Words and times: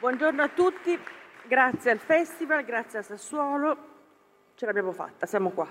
Buongiorno 0.00 0.42
a 0.42 0.48
tutti, 0.48 0.98
grazie 1.46 1.90
al 1.90 1.98
Festival, 1.98 2.64
grazie 2.64 3.00
a 3.00 3.02
Sassuolo, 3.02 3.76
ce 4.54 4.64
l'abbiamo 4.64 4.92
fatta, 4.92 5.26
siamo 5.26 5.50
qua. 5.50 5.70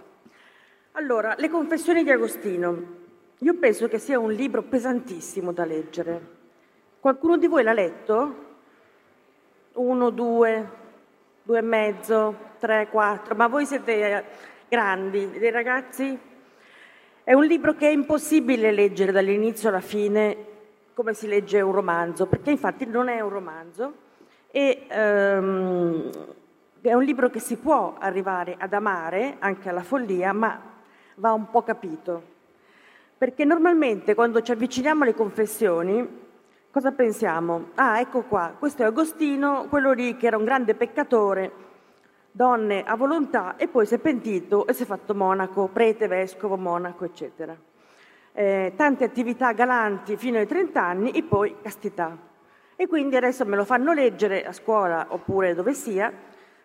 Allora, 0.91 1.33
Le 1.35 1.49
confessioni 1.49 2.03
di 2.03 2.11
Agostino. 2.11 2.97
Io 3.39 3.55
penso 3.55 3.87
che 3.87 3.97
sia 3.97 4.19
un 4.19 4.31
libro 4.31 4.61
pesantissimo 4.61 5.51
da 5.51 5.65
leggere. 5.65 6.21
Qualcuno 6.99 7.37
di 7.37 7.47
voi 7.47 7.63
l'ha 7.63 7.73
letto? 7.73 8.57
Uno, 9.73 10.11
due, 10.11 10.69
due 11.41 11.57
e 11.57 11.63
mezzo, 11.63 12.37
tre, 12.59 12.87
quattro, 12.91 13.33
ma 13.33 13.47
voi 13.47 13.65
siete 13.65 14.25
grandi, 14.69 15.39
dei 15.39 15.49
ragazzi? 15.49 16.19
È 17.23 17.33
un 17.33 17.45
libro 17.45 17.73
che 17.73 17.87
è 17.87 17.91
impossibile 17.91 18.71
leggere 18.71 19.11
dall'inizio 19.11 19.69
alla 19.69 19.81
fine 19.81 20.45
come 20.93 21.15
si 21.15 21.27
legge 21.27 21.61
un 21.61 21.71
romanzo, 21.71 22.27
perché 22.27 22.51
infatti 22.51 22.85
non 22.85 23.07
è 23.07 23.21
un 23.21 23.29
romanzo, 23.29 24.07
e, 24.51 24.87
um, 24.89 26.09
è 26.81 26.93
un 26.93 27.03
libro 27.03 27.29
che 27.29 27.39
si 27.39 27.57
può 27.57 27.95
arrivare 27.99 28.55
ad 28.57 28.73
amare, 28.73 29.35
anche 29.39 29.69
alla 29.69 29.83
follia, 29.83 30.33
ma 30.33 30.59
va 31.15 31.33
un 31.33 31.49
po' 31.49 31.61
capito. 31.61 32.37
Perché 33.17 33.43
normalmente 33.43 34.15
quando 34.15 34.41
ci 34.41 34.51
avviciniamo 34.51 35.03
alle 35.03 35.13
confessioni, 35.13 36.07
cosa 36.71 36.91
pensiamo? 36.91 37.71
Ah, 37.75 37.99
ecco 37.99 38.21
qua, 38.23 38.55
questo 38.57 38.83
è 38.83 38.85
Agostino, 38.85 39.67
quello 39.69 39.91
lì 39.91 40.15
che 40.15 40.27
era 40.27 40.37
un 40.37 40.45
grande 40.45 40.73
peccatore, 40.73 41.51
donne 42.31 42.83
a 42.83 42.95
volontà, 42.95 43.55
e 43.57 43.67
poi 43.67 43.85
si 43.85 43.95
è 43.95 43.99
pentito 43.99 44.65
e 44.65 44.73
si 44.73 44.83
è 44.83 44.85
fatto 44.85 45.13
monaco, 45.13 45.67
prete, 45.67 46.07
vescovo, 46.07 46.55
monaco, 46.55 47.03
eccetera. 47.03 47.55
Eh, 48.31 48.73
tante 48.77 49.03
attività 49.03 49.51
galanti 49.51 50.15
fino 50.15 50.37
ai 50.37 50.47
30 50.47 50.81
anni 50.81 51.11
e 51.11 51.23
poi 51.23 51.55
castità. 51.61 52.28
E 52.81 52.87
quindi 52.87 53.17
adesso 53.17 53.43
me 53.43 53.57
lo 53.57 53.65
fanno 53.65 53.91
leggere 53.91 54.45
a 54.45 54.53
scuola 54.53 55.07
oppure 55.09 55.53
dove 55.53 55.73
sia, 55.73 56.13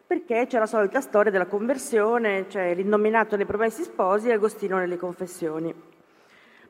perché 0.07 0.47
c'è 0.47 0.61
la 0.61 0.67
solita 0.67 1.01
storia 1.01 1.33
della 1.33 1.47
conversione, 1.47 2.48
cioè 2.48 2.73
l'innominato 2.73 3.34
nei 3.34 3.47
promessi 3.47 3.83
sposi 3.83 4.29
e 4.29 4.35
Agostino 4.35 4.77
nelle 4.77 4.97
confessioni. 4.97 5.75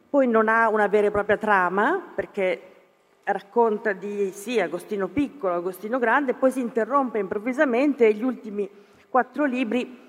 Poi 0.09 0.27
non 0.29 0.49
ha 0.49 0.71
una 0.71 0.87
vera 0.87 1.09
e 1.09 1.11
propria 1.11 1.37
trama, 1.37 2.13
perché 2.15 2.63
racconta 3.25 3.93
di 3.93 4.31
sì, 4.31 4.59
Agostino 4.61 5.09
piccolo, 5.09 5.53
Agostino 5.53 5.99
grande, 5.99 6.33
poi 6.33 6.51
si 6.51 6.61
interrompe 6.61 7.19
improvvisamente 7.19 8.07
e 8.07 8.15
gli 8.15 8.25
ultimi 8.25 8.67
quattro 9.11 9.45
libri 9.45 10.01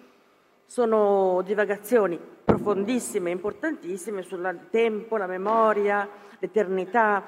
sono 0.66 1.41
divagazioni 1.44 2.17
profondissime, 2.45 3.31
importantissime 3.31 4.22
sul 4.22 4.67
tempo, 4.69 5.17
la 5.17 5.28
memoria, 5.28 6.08
l'eternità, 6.39 7.22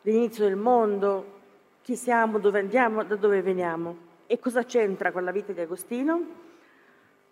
l'inizio 0.00 0.44
del 0.44 0.56
mondo, 0.56 1.38
chi 1.82 1.96
siamo, 1.96 2.38
dove 2.38 2.60
andiamo, 2.60 3.02
da 3.02 3.16
dove 3.16 3.42
veniamo 3.42 4.10
e 4.26 4.38
cosa 4.38 4.64
c'entra 4.64 5.10
con 5.10 5.24
la 5.24 5.32
vita 5.32 5.52
di 5.52 5.60
Agostino. 5.60 6.40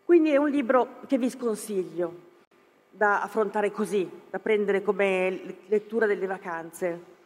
Quindi 0.05 0.31
è 0.31 0.37
un 0.37 0.51
libro 0.51 0.97
che 1.07 1.19
vi 1.19 1.31
sconsiglio 1.31 2.29
da 2.91 3.23
affrontare 3.23 3.71
così, 3.71 4.11
da 4.29 4.41
prendere 4.41 4.83
come 4.83 5.57
lettura 5.69 6.07
delle 6.07 6.27
vacanze. 6.27 7.19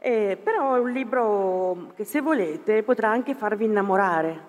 Eh, 0.00 0.36
però 0.42 0.74
è 0.74 0.80
un 0.80 0.90
libro 0.90 1.92
che 1.94 2.04
se 2.04 2.20
volete 2.20 2.82
potrà 2.82 3.08
anche 3.08 3.34
farvi 3.34 3.64
innamorare, 3.64 4.40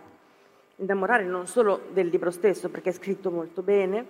innamorare 0.78 1.24
non 1.26 1.46
solo 1.46 1.82
del 1.92 2.08
libro 2.08 2.32
stesso 2.32 2.70
perché 2.70 2.90
è 2.90 2.94
scritto 2.94 3.30
molto 3.30 3.62
bene, 3.62 4.06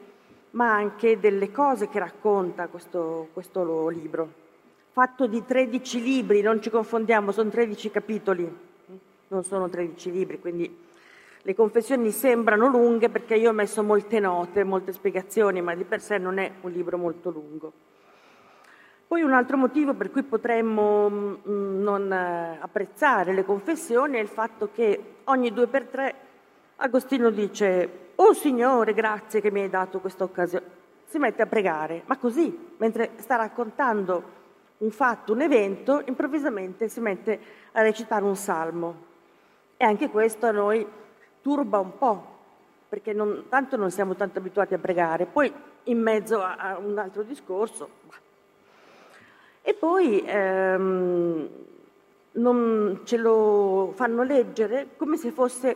ma 0.52 0.74
anche 0.74 1.20
delle 1.20 1.52
cose 1.52 1.90
che 1.90 2.00
racconta 2.00 2.68
questo, 2.68 3.28
questo 3.34 3.90
libro 3.90 4.39
fatto 5.00 5.28
di 5.28 5.46
13 5.46 6.02
libri, 6.02 6.42
non 6.42 6.62
ci 6.62 6.70
confondiamo, 6.70 7.32
sono 7.32 7.50
13 7.50 7.90
capitoli, 7.90 8.58
non 9.30 9.44
sono 9.46 9.70
13 9.70 10.12
libri, 10.12 10.42
quindi 10.42 10.78
le 11.42 11.56
confessioni 11.56 12.12
sembrano 12.12 12.68
lunghe 12.68 13.08
perché 13.08 13.36
io 13.36 13.52
ho 13.52 13.54
messo 13.54 13.82
molte 13.82 14.20
note, 14.20 14.66
molte 14.66 14.92
spiegazioni, 14.92 15.62
ma 15.62 15.74
di 15.74 15.86
per 15.86 16.02
sé 16.02 16.18
non 16.18 16.38
è 16.38 16.52
un 16.60 16.72
libro 16.72 16.98
molto 16.98 17.30
lungo. 17.30 17.72
Poi 19.08 19.22
un 19.22 19.32
altro 19.32 19.56
motivo 19.56 19.94
per 19.94 20.12
cui 20.12 20.24
potremmo 20.24 21.08
mh, 21.08 21.40
mm, 21.48 21.82
non 21.82 22.12
eh, 22.12 22.58
apprezzare 22.60 23.32
le 23.32 23.46
confessioni 23.46 24.18
è 24.18 24.20
il 24.20 24.28
fatto 24.28 24.70
che 24.74 25.02
ogni 25.24 25.54
due 25.54 25.68
per 25.68 25.86
tre 25.86 26.16
Agostino 26.76 27.30
dice, 27.30 28.12
oh 28.16 28.34
Signore, 28.34 28.94
grazie 28.94 29.40
che 29.40 29.50
mi 29.50 29.62
hai 29.62 29.70
dato 29.70 30.02
questa 30.02 30.26
occasione. 30.26 30.66
Si 31.06 31.18
mette 31.18 31.42
a 31.42 31.46
pregare, 31.46 32.04
ma 32.06 32.18
così, 32.18 32.74
mentre 32.76 33.12
sta 33.16 33.38
raccontando 33.38 34.39
un 34.80 34.92
fatto, 34.92 35.34
un 35.34 35.42
evento, 35.42 36.04
improvvisamente 36.06 36.88
si 36.88 37.00
mette 37.00 37.40
a 37.74 37.82
recitare 37.82 38.24
un 38.24 38.36
salmo. 38.36 39.08
E 39.78 39.86
anche 39.86 40.10
questo 40.10 40.46
a 40.46 40.52
noi 40.52 40.86
turba 41.42 41.80
un 41.80 41.98
po', 41.98 42.38
perché 42.90 43.14
non, 43.14 43.46
tanto 43.50 43.78
non 43.78 43.92
siamo 43.92 44.16
tanto 44.16 44.40
abituati 44.40 44.74
a 44.74 44.80
pregare, 44.80 45.26
poi 45.26 45.52
in 45.84 46.02
mezzo 46.02 46.42
a, 46.42 46.56
a 46.56 46.78
un 46.78 46.98
altro 46.98 47.24
discorso. 47.24 47.98
E 49.62 49.74
poi 49.74 50.24
ehm, 50.26 51.50
non 52.34 53.02
ce 53.04 53.18
lo 53.18 53.92
fanno 53.96 54.24
leggere 54.24 54.90
come 54.98 55.18
se 55.18 55.32
fosse 55.32 55.76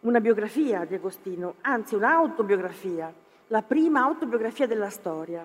una 0.00 0.20
biografia 0.20 0.84
di 0.84 0.94
Agostino, 0.94 1.54
anzi 1.62 1.96
un'autobiografia, 1.96 3.12
la 3.48 3.62
prima 3.62 4.02
autobiografia 4.02 4.66
della 4.66 4.90
storia. 4.90 5.44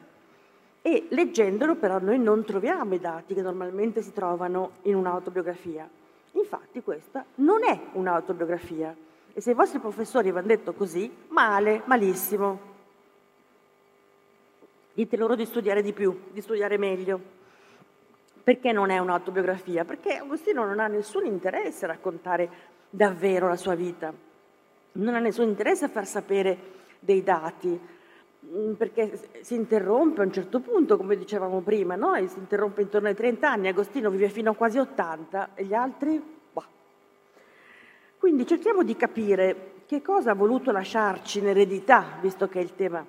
E 0.85 1.07
leggendolo 1.11 1.75
però 1.75 1.97
noi 1.99 2.19
non 2.19 2.43
troviamo 2.43 2.93
i 2.93 2.99
dati 2.99 3.33
che 3.33 3.41
normalmente 3.41 4.01
si 4.01 4.11
trovano 4.11 4.71
in 4.81 4.95
un'autobiografia. 4.95 5.89
Infatti 6.33 6.81
questa 6.81 7.23
non 7.35 7.63
è 7.63 7.79
un'autobiografia. 7.93 8.93
E 9.33 9.39
se 9.39 9.51
i 9.51 9.53
vostri 9.53 9.79
professori 9.79 10.29
vi 10.29 10.37
hanno 10.37 10.47
detto 10.47 10.73
così, 10.73 11.09
male, 11.29 11.83
malissimo. 11.85 12.71
Dite 14.93 15.15
loro 15.15 15.35
di 15.35 15.45
studiare 15.45 15.81
di 15.81 15.93
più, 15.93 16.19
di 16.31 16.41
studiare 16.41 16.77
meglio. 16.77 17.19
Perché 18.43 18.73
non 18.73 18.89
è 18.89 18.97
un'autobiografia? 18.97 19.85
Perché 19.85 20.17
Agostino 20.17 20.65
non 20.65 20.81
ha 20.81 20.87
nessun 20.87 21.25
interesse 21.25 21.85
a 21.85 21.87
raccontare 21.87 22.49
davvero 22.89 23.47
la 23.47 23.55
sua 23.55 23.73
vita. 23.73 24.13
Non 24.91 25.15
ha 25.15 25.19
nessun 25.19 25.47
interesse 25.47 25.85
a 25.85 25.87
far 25.87 26.05
sapere 26.05 26.57
dei 26.99 27.23
dati, 27.23 27.79
perché 28.77 29.19
si 29.41 29.55
interrompe 29.55 30.21
a 30.21 30.25
un 30.25 30.31
certo 30.31 30.59
punto, 30.59 30.97
come 30.97 31.17
dicevamo 31.17 31.61
prima, 31.61 31.95
no? 31.95 32.15
si 32.27 32.37
interrompe 32.37 32.81
intorno 32.81 33.07
ai 33.07 33.15
30 33.15 33.49
anni, 33.49 33.67
Agostino 33.67 34.09
vive 34.09 34.29
fino 34.29 34.51
a 34.51 34.55
quasi 34.55 34.77
80 34.77 35.51
e 35.55 35.65
gli 35.65 35.73
altri? 35.73 36.21
Bah. 36.51 36.65
Quindi 38.17 38.45
cerchiamo 38.45 38.83
di 38.83 38.95
capire 38.95 39.71
che 39.85 40.01
cosa 40.01 40.31
ha 40.31 40.35
voluto 40.35 40.71
lasciarci 40.71 41.39
in 41.39 41.47
eredità, 41.47 42.17
visto 42.21 42.47
che 42.47 42.59
il 42.59 42.75
tema 42.75 43.05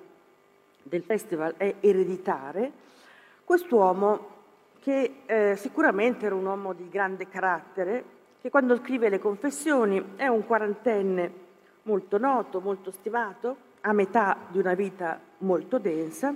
del 0.81 1.03
festival 1.03 1.55
è 1.57 1.75
ereditare, 1.79 2.71
quest'uomo 3.43 4.33
che 4.79 5.21
eh, 5.25 5.55
sicuramente 5.55 6.25
era 6.25 6.35
un 6.35 6.45
uomo 6.45 6.73
di 6.73 6.87
grande 6.89 7.27
carattere, 7.27 8.03
che 8.41 8.49
quando 8.49 8.75
scrive 8.77 9.09
le 9.09 9.19
confessioni 9.19 10.13
è 10.15 10.27
un 10.27 10.45
quarantenne 10.45 11.31
molto 11.83 12.17
noto, 12.17 12.61
molto 12.61 12.91
stimato, 12.91 13.57
a 13.81 13.93
metà 13.93 14.37
di 14.49 14.59
una 14.59 14.73
vita 14.73 15.19
molto 15.45 15.77
densa, 15.77 16.35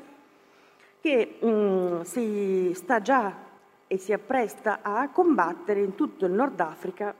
che 1.02 1.40
mm, 1.44 2.02
si 2.02 2.72
sta 2.76 3.02
già 3.02 3.36
e 3.88 3.98
si 3.98 4.14
appresta 4.14 4.80
a 4.82 5.10
combattere 5.10 5.82
in 5.82 5.96
tutto 5.96 6.26
il 6.26 6.32
Nord 6.32 6.60
Africa 6.60 7.14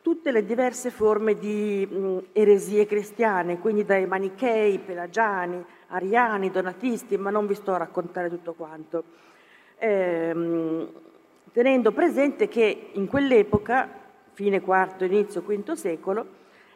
tutte 0.00 0.30
le 0.30 0.44
diverse 0.44 0.90
forme 0.90 1.34
di 1.34 1.86
mm, 1.86 2.18
eresie 2.32 2.86
cristiane, 2.86 3.58
quindi 3.58 3.84
dai 3.84 4.06
manichei, 4.06 4.78
pelagiani, 4.78 5.62
ariani, 5.88 6.50
donatisti, 6.50 7.18
ma 7.18 7.28
non 7.28 7.46
vi 7.46 7.54
sto 7.54 7.74
a 7.74 7.78
raccontare 7.78 8.30
tutto 8.30 8.54
quanto. 8.54 9.04
Ehm, 9.76 10.88
tenendo 11.52 11.92
presente 11.92 12.48
che 12.48 12.90
in 12.92 13.06
quell'epoca, 13.06 13.88
fine 14.32 14.56
IV, 14.56 15.02
inizio 15.02 15.42
V 15.42 15.72
secolo, 15.72 16.26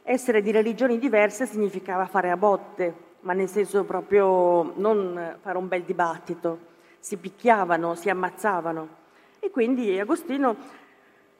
essere 0.03 0.43
di 0.43 0.51
religioni 0.51 0.99
diverse 0.99 1.47
significava 1.47 2.07
fare 2.07 2.31
a 2.31 2.37
botte, 2.37 3.11
ma 3.23 3.33
nel 3.33 3.49
senso 3.49 3.85
proprio 3.85 4.73
non 4.77 5.37
fare 5.41 5.59
un 5.59 5.69
bel 5.69 5.83
dibattito. 5.83 6.71
Si 6.99 7.17
picchiavano, 7.17 7.95
si 7.95 8.09
ammazzavano. 8.09 9.01
E 9.41 9.51
quindi 9.51 9.99
Agostino 9.99 10.57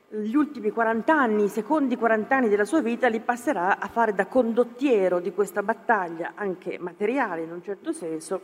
gli 0.09 0.35
ultimi 0.35 0.71
40 0.71 1.15
anni, 1.15 1.45
i 1.45 1.49
secondi 1.49 1.97
40 1.97 2.37
anni 2.37 2.49
della 2.49 2.65
sua 2.65 2.81
vita 2.81 3.09
li 3.09 3.21
passerà 3.21 3.79
a 3.79 3.89
fare 3.89 4.13
da 4.13 4.27
condottiero 4.27 5.21
di 5.21 5.33
questa 5.33 5.63
battaglia, 5.63 6.33
anche 6.35 6.79
materiale 6.79 7.43
in 7.43 7.53
un 7.53 7.63
certo 7.63 7.93
senso, 7.93 8.41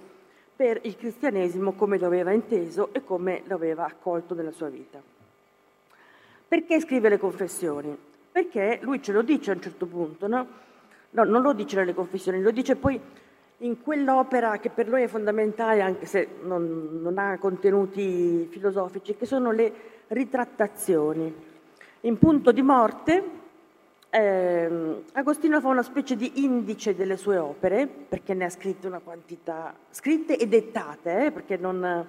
per 0.55 0.81
il 0.83 0.97
cristianesimo 0.97 1.73
come 1.73 1.99
lo 1.99 2.07
aveva 2.07 2.33
inteso 2.33 2.93
e 2.93 3.05
come 3.05 3.43
lo 3.47 3.55
aveva 3.55 3.85
accolto 3.85 4.35
nella 4.35 4.53
sua 4.53 4.69
vita. 4.69 5.01
Perché 6.49 6.81
scrive 6.81 7.09
le 7.09 7.19
confessioni? 7.19 8.07
perché 8.39 8.79
lui 8.83 9.03
ce 9.03 9.11
lo 9.11 9.23
dice 9.23 9.51
a 9.51 9.55
un 9.55 9.61
certo 9.61 9.87
punto, 9.87 10.29
no? 10.29 10.47
no 11.11 11.25
non 11.25 11.43
lo 11.43 11.53
dice 11.53 11.75
nelle 11.75 11.93
confessioni, 11.93 12.41
lo 12.41 12.53
dice 12.53 12.77
poi 12.77 13.01
in 13.59 13.83
quell'opera 13.83 14.59
che 14.59 14.71
per 14.71 14.89
lui 14.89 15.03
è 15.03 15.09
fondamentale, 15.09 15.81
anche 15.81 16.07
se 16.07 16.29
non, 16.43 17.01
non 17.03 17.19
ha 17.19 17.39
contenuti 17.39 18.47
filosofici, 18.51 19.17
che 19.17 19.27
sono 19.27 19.51
le 19.51 19.73
ritrattazioni. 20.09 21.47
In 22.03 22.19
punto 22.19 22.53
di 22.53 22.63
morte 22.63 23.25
eh, 24.11 25.03
Agostino 25.13 25.61
fa 25.61 25.69
una 25.69 25.83
specie 25.83 26.17
di 26.17 26.45
indice 26.45 26.95
delle 26.95 27.17
sue 27.17 27.37
opere, 27.37 27.87
perché 27.87 28.33
ne 28.35 28.45
ha 28.45 28.51
scritte 28.51 28.87
una 28.87 29.01
quantità, 29.01 29.75
scritte 29.91 30.39
e 30.39 30.47
dettate, 30.47 31.27
eh, 31.27 31.31
perché 31.33 31.57
non, 31.57 32.07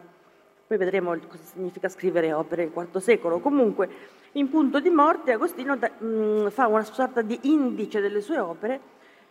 poi 0.67 0.77
vedremo 0.77 1.17
cosa 1.27 1.43
significa 1.43 1.89
scrivere 1.89 2.31
opere 2.31 2.69
del 2.69 2.87
IV 2.87 2.97
secolo. 2.99 3.39
Comunque, 3.39 3.89
in 4.33 4.49
punto 4.49 4.79
di 4.79 4.91
morte, 4.91 5.31
Agostino 5.31 5.75
da, 5.75 5.89
mh, 5.97 6.05
mm, 6.05 6.47
fa 6.49 6.67
una 6.67 6.83
sorta 6.83 7.23
di 7.23 7.39
indice 7.43 7.99
delle 8.01 8.21
sue 8.21 8.37
opere 8.37 8.79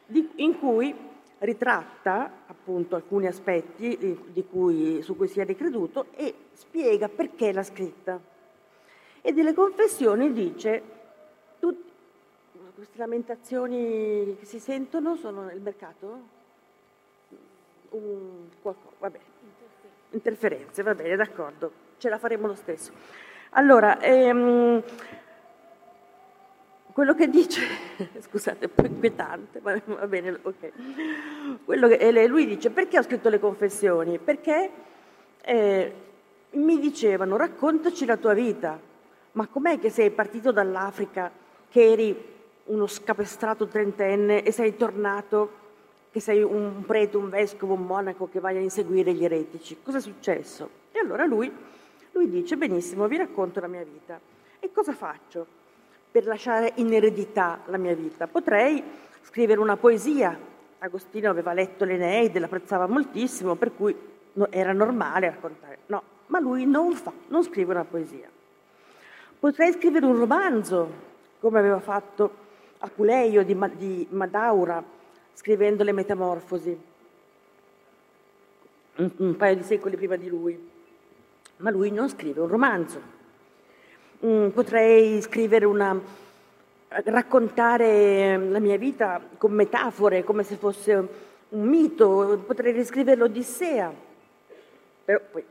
di, 0.05 0.29
in 0.37 0.59
cui 0.59 0.93
ritratta 1.39 2.45
appunto 2.47 2.97
alcuni 2.97 3.27
aspetti 3.27 3.97
di 4.33 4.45
cui, 4.45 5.03
su 5.03 5.17
cui 5.17 5.29
si 5.29 5.41
è 5.41 5.45
ricreduto 5.45 6.07
e 6.15 6.35
spiega 6.53 7.09
perché 7.09 7.53
l'ha 7.53 7.63
scritta. 7.63 8.21
E 9.21 9.33
delle 9.33 9.55
confessioni 9.55 10.33
dice, 10.33 10.83
tutte 11.59 11.91
queste 12.75 12.99
lamentazioni 12.99 14.37
che 14.39 14.45
si 14.45 14.59
sentono 14.59 15.17
sono 15.17 15.45
nel 15.45 15.61
mercato? 15.61 16.37
Un, 17.91 18.49
qualcosa, 18.61 18.95
vabbè. 18.99 19.19
Interferenze, 20.11 20.83
va 20.83 20.95
bene, 20.95 21.17
d'accordo, 21.17 21.73
ce 21.99 22.09
la 22.09 22.19
faremo 22.19 22.47
lo 22.47 22.55
stesso. 22.55 22.93
Allora, 23.51 24.01
ehm, 24.01 24.83
quello 26.99 27.15
che 27.15 27.31
dice, 27.31 27.63
scusate, 28.19 28.65
è 28.65 28.69
un 28.69 28.75
po' 28.75 28.85
inquietante, 28.85 29.61
ma 29.63 29.81
va 29.87 30.09
bene, 30.09 30.37
ok. 30.43 30.73
Quello 31.65 31.87
che, 31.87 32.27
lui 32.27 32.45
dice, 32.45 32.71
perché 32.71 32.99
ho 32.99 33.03
scritto 33.05 33.29
le 33.29 33.39
confessioni? 33.39 34.19
Perché 34.19 34.71
eh, 35.43 35.93
mi 36.55 36.81
dicevano, 36.81 37.37
raccontaci 37.37 38.05
la 38.05 38.17
tua 38.17 38.35
vita, 38.35 38.81
ma 39.31 39.47
com'è 39.47 39.79
che 39.79 39.91
sei 39.91 40.11
partito 40.11 40.51
dall'Africa, 40.51 41.31
che 41.71 41.89
eri 41.89 42.17
uno 42.65 42.89
scapestrato 42.89 43.69
trentenne 43.69 44.43
e 44.43 44.51
sei 44.51 44.75
tornato 44.75 45.53
che 46.11 46.19
sei 46.19 46.43
un 46.43 46.83
prete, 46.85 47.17
un 47.17 47.31
vescovo, 47.31 47.75
un 47.75 47.87
monaco 47.87 48.29
che 48.29 48.41
vai 48.41 48.57
a 48.57 48.61
inseguire 48.61 49.13
gli 49.13 49.25
eretici. 49.25 49.79
Cosa 49.85 49.99
è 49.99 50.01
successo? 50.01 50.69
E 50.91 50.99
allora 50.99 51.27
lui, 51.27 51.49
lui 52.11 52.29
dice, 52.29 52.57
benissimo, 52.57 53.07
vi 53.07 53.19
racconto 53.19 53.61
la 53.61 53.69
mia 53.69 53.85
vita. 53.85 54.19
E 54.59 54.73
cosa 54.73 54.91
faccio 54.91 55.58
per 56.11 56.27
lasciare 56.27 56.73
in 56.77 56.93
eredità 56.93 57.61
la 57.67 57.77
mia 57.77 57.95
vita? 57.95 58.27
Potrei 58.27 58.83
scrivere 59.23 59.61
una 59.61 59.77
poesia. 59.77 60.39
Agostino 60.79 61.29
aveva 61.29 61.53
letto 61.53 61.85
l'Eneide, 61.85 62.39
l'apprezzava 62.39 62.87
moltissimo, 62.87 63.57
per 63.57 63.75
cui 63.75 63.95
era 64.51 64.73
normale 64.73 65.31
raccontare. 65.31 65.79
No, 65.87 66.03
ma 66.27 66.39
lui 66.39 66.67
non 66.67 66.95
fa, 66.95 67.13
non 67.29 67.43
scrive 67.43 67.73
una 67.73 67.85
poesia. 67.85 68.29
Potrei 69.39 69.73
scrivere 69.73 70.07
un 70.07 70.17
romanzo, 70.17 70.91
come 71.41 71.59
aveva 71.59 71.81
fatto 71.81 72.47
Apuleio 72.79 73.45
di, 73.45 73.57
di 73.77 74.07
Madaura, 74.11 74.83
scrivendo 75.35 75.85
le 75.85 75.93
Metamorfosi, 75.93 76.81
un, 78.97 79.11
un 79.17 79.37
paio 79.37 79.57
di 79.57 79.63
secoli 79.63 79.97
prima 79.97 80.17
di 80.17 80.29
lui. 80.29 80.71
Ma 81.59 81.71
lui 81.71 81.91
non 81.91 82.09
scrive 82.09 82.41
un 82.41 82.49
romanzo. 82.49 83.17
Mm, 84.27 84.49
potrei 84.49 85.21
scrivere 85.23 85.65
una, 85.65 85.97
raccontare 86.89 88.37
la 88.37 88.59
mia 88.59 88.77
vita 88.77 89.21
con 89.37 89.53
metafore, 89.53 90.25
come 90.25 90.43
se 90.43 90.57
fosse 90.57 91.09
un 91.51 91.63
mito, 91.63 92.43
potrei 92.45 92.73
riscrivere 92.73 93.17
l'Odissea. 93.17 93.93
Però 95.05 95.21
poi 95.31 95.45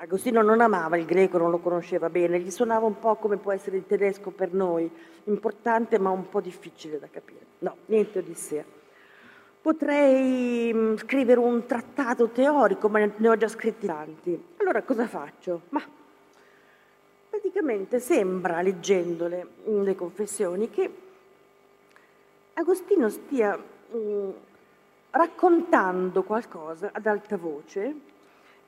Agostino 0.00 0.42
non 0.42 0.60
amava 0.60 0.96
il 0.96 1.04
greco, 1.04 1.38
non 1.38 1.50
lo 1.50 1.58
conosceva 1.58 2.10
bene, 2.10 2.40
gli 2.40 2.50
suonava 2.50 2.86
un 2.86 2.98
po' 2.98 3.14
come 3.16 3.36
può 3.36 3.52
essere 3.52 3.76
il 3.76 3.86
tedesco 3.86 4.30
per 4.30 4.52
noi, 4.52 4.90
importante 5.24 5.98
ma 6.00 6.10
un 6.10 6.28
po' 6.28 6.40
difficile 6.40 6.98
da 6.98 7.06
capire. 7.08 7.44
No, 7.60 7.76
niente 7.86 8.18
Odissea. 8.18 8.64
Potrei 9.60 10.74
mm, 10.74 10.96
scrivere 10.96 11.38
un 11.38 11.66
trattato 11.66 12.28
teorico, 12.30 12.88
ma 12.88 12.98
ne 12.98 13.28
ho 13.28 13.36
già 13.36 13.48
scritti 13.48 13.86
tanti. 13.86 14.44
Allora 14.56 14.82
cosa 14.82 15.06
faccio? 15.06 15.62
Ma 15.68 15.82
praticamente 17.36 18.00
sembra, 18.00 18.62
leggendole 18.62 19.46
mm, 19.68 19.82
le 19.82 19.94
confessioni, 19.94 20.70
che 20.70 20.90
Agostino 22.54 23.10
stia 23.10 23.56
mh, 23.56 23.96
mm, 23.96 24.30
raccontando 25.10 26.22
qualcosa 26.22 26.90
ad 26.92 27.06
alta 27.06 27.36
voce 27.36 27.94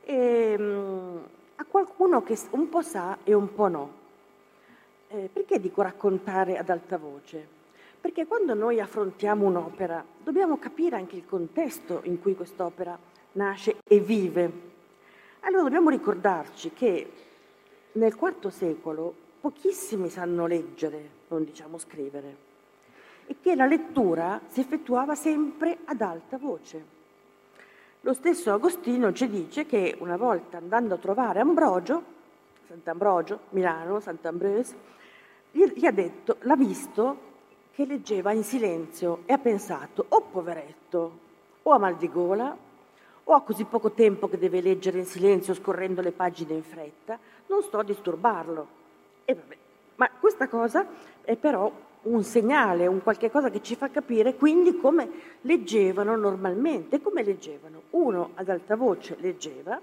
e, 0.04 0.54
ehm, 0.58 1.26
a 1.56 1.64
qualcuno 1.64 2.22
che 2.22 2.38
un 2.50 2.68
po' 2.68 2.82
sa 2.82 3.18
e 3.24 3.32
un 3.32 3.54
po' 3.54 3.68
no. 3.68 3.92
Eh, 5.08 5.30
perché 5.32 5.58
dico 5.58 5.80
raccontare 5.80 6.58
ad 6.58 6.68
alta 6.68 6.98
voce? 6.98 7.56
Perché 7.98 8.26
quando 8.26 8.52
noi 8.52 8.80
affrontiamo 8.80 9.46
un'opera 9.46 10.04
dobbiamo 10.22 10.58
capire 10.58 10.96
anche 10.96 11.16
il 11.16 11.24
contesto 11.26 12.00
in 12.04 12.20
cui 12.20 12.36
quest'opera 12.36 12.96
nasce 13.32 13.78
e 13.88 13.98
vive. 14.00 14.66
Allora 15.40 15.62
dobbiamo 15.62 15.88
ricordarci 15.88 16.72
che 16.74 17.10
nel 17.92 18.16
IV 18.20 18.48
secolo 18.48 19.14
pochissimi 19.40 20.08
sanno 20.08 20.46
leggere, 20.46 21.08
non 21.28 21.44
diciamo 21.44 21.78
scrivere, 21.78 22.46
e 23.26 23.36
che 23.40 23.54
la 23.54 23.66
lettura 23.66 24.40
si 24.48 24.60
effettuava 24.60 25.14
sempre 25.14 25.78
ad 25.84 26.00
alta 26.00 26.38
voce. 26.38 26.96
Lo 28.02 28.12
stesso 28.14 28.52
Agostino 28.52 29.12
ci 29.12 29.28
dice 29.28 29.66
che 29.66 29.96
una 29.98 30.16
volta 30.16 30.56
andando 30.56 30.94
a 30.94 30.98
trovare 30.98 31.40
Ambrogio, 31.40 32.16
Sant'Ambrogio, 32.66 33.40
Milano, 33.50 34.00
Sant'Ambrose, 34.00 34.74
gli, 35.50 35.86
ha 35.86 35.90
detto, 35.90 36.36
l'ha 36.40 36.56
visto 36.56 37.26
che 37.72 37.86
leggeva 37.86 38.32
in 38.32 38.44
silenzio 38.44 39.22
e 39.24 39.32
ha 39.32 39.38
pensato, 39.38 40.04
oh 40.08 40.22
poveretto, 40.22 41.18
o 41.62 41.70
ha 41.72 41.78
mal 41.78 41.96
di 41.96 42.08
gola, 42.08 42.56
o 43.30 43.34
ha 43.34 43.42
così 43.42 43.64
poco 43.64 43.90
tempo 43.92 44.26
che 44.26 44.38
deve 44.38 44.62
leggere 44.62 44.98
in 44.98 45.04
silenzio 45.04 45.52
scorrendo 45.52 46.00
le 46.00 46.12
pagine 46.12 46.54
in 46.54 46.62
fretta, 46.62 47.18
non 47.48 47.62
sto 47.62 47.78
a 47.78 47.84
disturbarlo. 47.84 48.66
E 49.26 49.34
vabbè, 49.34 49.56
ma 49.96 50.10
questa 50.18 50.48
cosa 50.48 50.86
è 51.22 51.36
però 51.36 51.70
un 52.02 52.22
segnale, 52.24 52.86
un 52.86 53.02
qualche 53.02 53.30
cosa 53.30 53.50
che 53.50 53.60
ci 53.60 53.76
fa 53.76 53.90
capire 53.90 54.34
quindi 54.34 54.78
come 54.78 55.10
leggevano 55.42 56.16
normalmente. 56.16 57.02
Come 57.02 57.22
leggevano? 57.22 57.82
Uno 57.90 58.30
ad 58.34 58.48
alta 58.48 58.76
voce 58.76 59.16
leggeva 59.20 59.78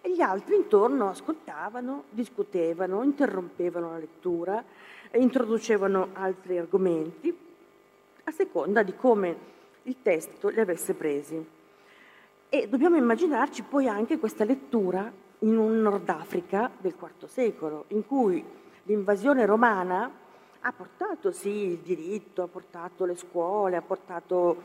e 0.00 0.12
gli 0.12 0.20
altri 0.20 0.54
intorno 0.54 1.08
ascoltavano, 1.08 2.04
discutevano, 2.10 3.02
interrompevano 3.02 3.90
la 3.90 3.98
lettura, 3.98 4.62
introducevano 5.14 6.10
altri 6.12 6.58
argomenti 6.58 7.36
a 8.22 8.30
seconda 8.30 8.84
di 8.84 8.94
come 8.94 9.36
il 9.82 9.96
testo 10.00 10.48
li 10.48 10.60
avesse 10.60 10.94
presi. 10.94 11.56
E 12.50 12.66
dobbiamo 12.66 12.96
immaginarci 12.96 13.62
poi 13.62 13.88
anche 13.88 14.18
questa 14.18 14.42
lettura 14.42 15.12
in 15.40 15.58
un 15.58 15.82
Nord 15.82 16.08
Africa 16.08 16.70
del 16.78 16.94
IV 16.98 17.26
secolo, 17.26 17.84
in 17.88 18.06
cui 18.06 18.42
l'invasione 18.84 19.44
romana 19.44 20.10
ha 20.60 20.72
portato 20.72 21.30
sì 21.30 21.50
il 21.50 21.78
diritto, 21.80 22.42
ha 22.42 22.46
portato 22.46 23.04
le 23.04 23.16
scuole, 23.16 23.76
ha 23.76 23.82
portato... 23.82 24.62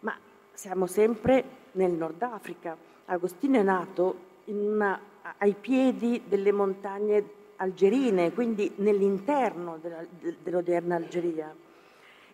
ma 0.00 0.16
siamo 0.52 0.86
sempre 0.86 1.44
nel 1.72 1.90
Nord 1.90 2.22
Africa. 2.22 2.76
Agostino 3.06 3.58
è 3.58 3.62
nato 3.62 4.16
una, 4.44 4.96
ai 5.38 5.56
piedi 5.60 6.22
delle 6.28 6.52
montagne 6.52 7.28
algerine, 7.56 8.32
quindi 8.32 8.74
nell'interno 8.76 9.78
della, 9.82 10.04
dell'odierna 10.40 10.94
Algeria. 10.94 11.52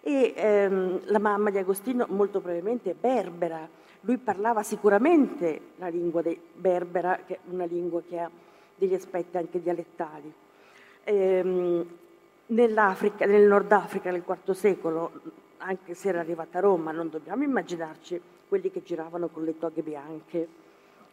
E 0.03 0.35
ehm, 0.37 1.01
la 1.05 1.19
mamma 1.19 1.49
di 1.49 1.57
Agostino 1.57 2.05
molto 2.11 2.41
probabilmente 2.41 2.91
è 2.91 2.95
berbera, 2.95 3.67
lui 4.03 4.17
parlava 4.19 4.63
sicuramente 4.63 5.61
la 5.77 5.89
lingua 5.89 6.23
berbera, 6.55 7.21
che 7.27 7.35
è 7.35 7.39
una 7.51 7.67
lingua 7.67 8.03
che 8.07 8.19
ha 8.19 8.31
degli 8.75 8.95
aspetti 8.95 9.37
anche 9.37 9.61
dialettali. 9.61 10.33
Ehm, 11.05 11.87
nel 12.47 13.47
Nord 13.47 13.73
Africa 13.73 14.11
nel 14.11 14.25
IV 14.27 14.53
secolo, 14.53 15.13
anche 15.59 15.95
se 15.95 16.09
era 16.09 16.21
arrivata 16.21 16.59
a 16.59 16.63
Roma, 16.63 16.91
non 16.93 17.11
dobbiamo 17.11 17.45
immaginarci 17.45 18.21
quelli 18.49 18.71
che 18.71 18.83
giravano 18.83 19.29
con 19.29 19.45
le 19.45 19.59
toghe 19.59 19.83
bianche 19.83 20.49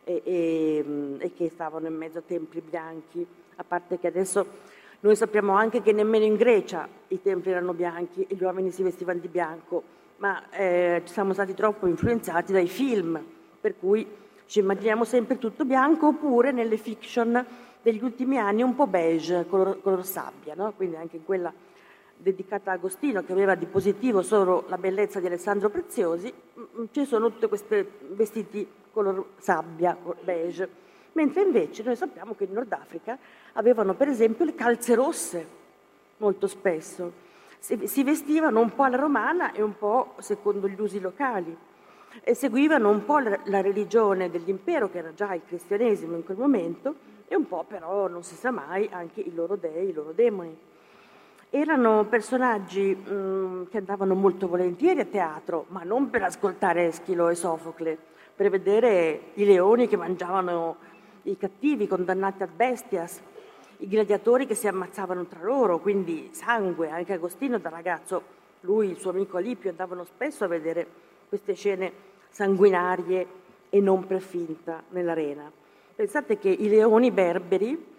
e, 0.03 0.21
e, 0.23 0.85
e 1.19 1.33
che 1.33 1.49
stavano 1.49 1.87
in 1.87 1.95
mezzo 1.95 2.19
a 2.19 2.23
templi 2.25 2.61
bianchi, 2.61 3.25
a 3.57 3.63
parte 3.63 3.99
che 3.99 4.07
adesso 4.07 4.45
noi 5.01 5.15
sappiamo 5.15 5.53
anche 5.53 5.81
che 5.81 5.91
nemmeno 5.91 6.25
in 6.25 6.35
Grecia 6.35 6.87
i 7.09 7.21
templi 7.21 7.51
erano 7.51 7.73
bianchi 7.73 8.25
e 8.27 8.35
gli 8.35 8.43
uomini 8.43 8.71
si 8.71 8.81
vestivano 8.81 9.19
di 9.19 9.27
bianco, 9.27 9.83
ma 10.17 10.49
eh, 10.49 11.01
siamo 11.05 11.33
stati 11.33 11.53
troppo 11.53 11.87
influenzati 11.87 12.51
dai 12.51 12.67
film, 12.67 13.23
per 13.59 13.77
cui 13.77 14.05
ci 14.45 14.59
immaginiamo 14.59 15.03
sempre 15.03 15.37
tutto 15.37 15.65
bianco, 15.65 16.07
oppure 16.07 16.51
nelle 16.51 16.77
fiction 16.77 17.45
degli 17.81 18.03
ultimi 18.03 18.37
anni 18.37 18.63
un 18.63 18.75
po' 18.75 18.87
beige, 18.87 19.45
color, 19.47 19.81
color 19.81 20.05
sabbia, 20.05 20.55
no? 20.55 20.73
quindi 20.75 20.95
anche 20.95 21.19
quella 21.23 21.53
dedicata 22.17 22.71
a 22.71 22.73
Agostino 22.73 23.23
che 23.23 23.31
aveva 23.31 23.55
di 23.55 23.67
positivo 23.67 24.21
solo 24.23 24.65
la 24.67 24.77
bellezza 24.77 25.19
di 25.19 25.27
Alessandro 25.27 25.69
Preziosi, 25.69 26.33
ci 26.91 27.05
sono 27.05 27.31
tutti 27.31 27.47
questi 27.47 27.87
vestiti 28.09 28.67
color 28.91 29.23
sabbia, 29.37 29.95
beige, 30.23 30.67
mentre 31.13 31.43
invece 31.43 31.83
noi 31.83 31.95
sappiamo 31.95 32.35
che 32.35 32.45
in 32.45 32.53
Nord 32.53 32.71
Africa 32.73 33.17
avevano 33.53 33.93
per 33.93 34.07
esempio 34.07 34.45
le 34.45 34.55
calze 34.55 34.95
rosse 34.95 35.47
molto 36.17 36.47
spesso. 36.47 37.25
Si 37.59 38.03
vestivano 38.03 38.59
un 38.59 38.73
po' 38.73 38.83
alla 38.83 38.97
romana 38.97 39.51
e 39.51 39.61
un 39.61 39.77
po' 39.77 40.13
secondo 40.19 40.67
gli 40.67 40.79
usi 40.79 40.99
locali 40.99 41.55
e 42.23 42.33
seguivano 42.33 42.89
un 42.89 43.05
po' 43.05 43.19
la 43.19 43.61
religione 43.61 44.29
dell'impero, 44.29 44.89
che 44.89 44.99
era 44.99 45.13
già 45.13 45.33
il 45.33 45.41
cristianesimo 45.45 46.15
in 46.15 46.23
quel 46.23 46.37
momento, 46.37 46.95
e 47.27 47.35
un 47.35 47.47
po' 47.47 47.65
però, 47.67 48.07
non 48.07 48.23
si 48.23 48.35
sa 48.35 48.51
mai, 48.51 48.87
anche 48.91 49.21
i 49.21 49.33
loro 49.33 49.55
dei, 49.55 49.89
i 49.89 49.93
loro 49.93 50.11
demoni. 50.13 50.55
Erano 51.49 52.05
personaggi 52.05 52.95
mh, 52.95 53.13
mm, 53.13 53.63
che 53.69 53.77
andavano 53.77 54.13
molto 54.15 54.47
volentieri 54.47 55.01
a 55.01 55.05
teatro, 55.05 55.65
ma 55.69 55.83
non 55.83 56.09
per 56.09 56.23
ascoltare 56.23 56.87
Eschilo 56.87 57.29
e 57.29 57.35
Sofocle, 57.35 57.97
per 58.35 58.49
vedere 58.49 59.31
i 59.35 59.45
leoni 59.45 59.87
che 59.87 59.97
mangiavano 59.97 60.75
i 61.23 61.37
cattivi 61.37 61.87
condannati 61.87 62.43
ad 62.43 62.51
bestias, 62.55 63.21
i 63.77 63.87
gladiatori 63.87 64.45
che 64.45 64.55
si 64.55 64.67
ammazzavano 64.67 65.25
tra 65.25 65.43
loro, 65.43 65.79
quindi 65.79 66.29
sangue, 66.31 66.89
anche 66.89 67.13
Agostino 67.13 67.57
da 67.59 67.69
ragazzo, 67.69 68.35
lui 68.61 68.87
e 68.87 68.91
il 68.91 68.97
suo 68.97 69.11
amico 69.11 69.37
Alipio 69.37 69.69
andavano 69.69 70.03
spesso 70.03 70.43
a 70.43 70.47
vedere 70.47 70.85
queste 71.29 71.53
scene 71.53 71.91
sanguinarie 72.29 73.27
e 73.69 73.79
non 73.79 74.07
per 74.07 74.21
finta 74.21 74.83
nell'arena. 74.89 75.51
Pensate 75.95 76.37
che 76.37 76.49
i 76.49 76.69
leoni 76.69 77.11
berberi 77.11 77.95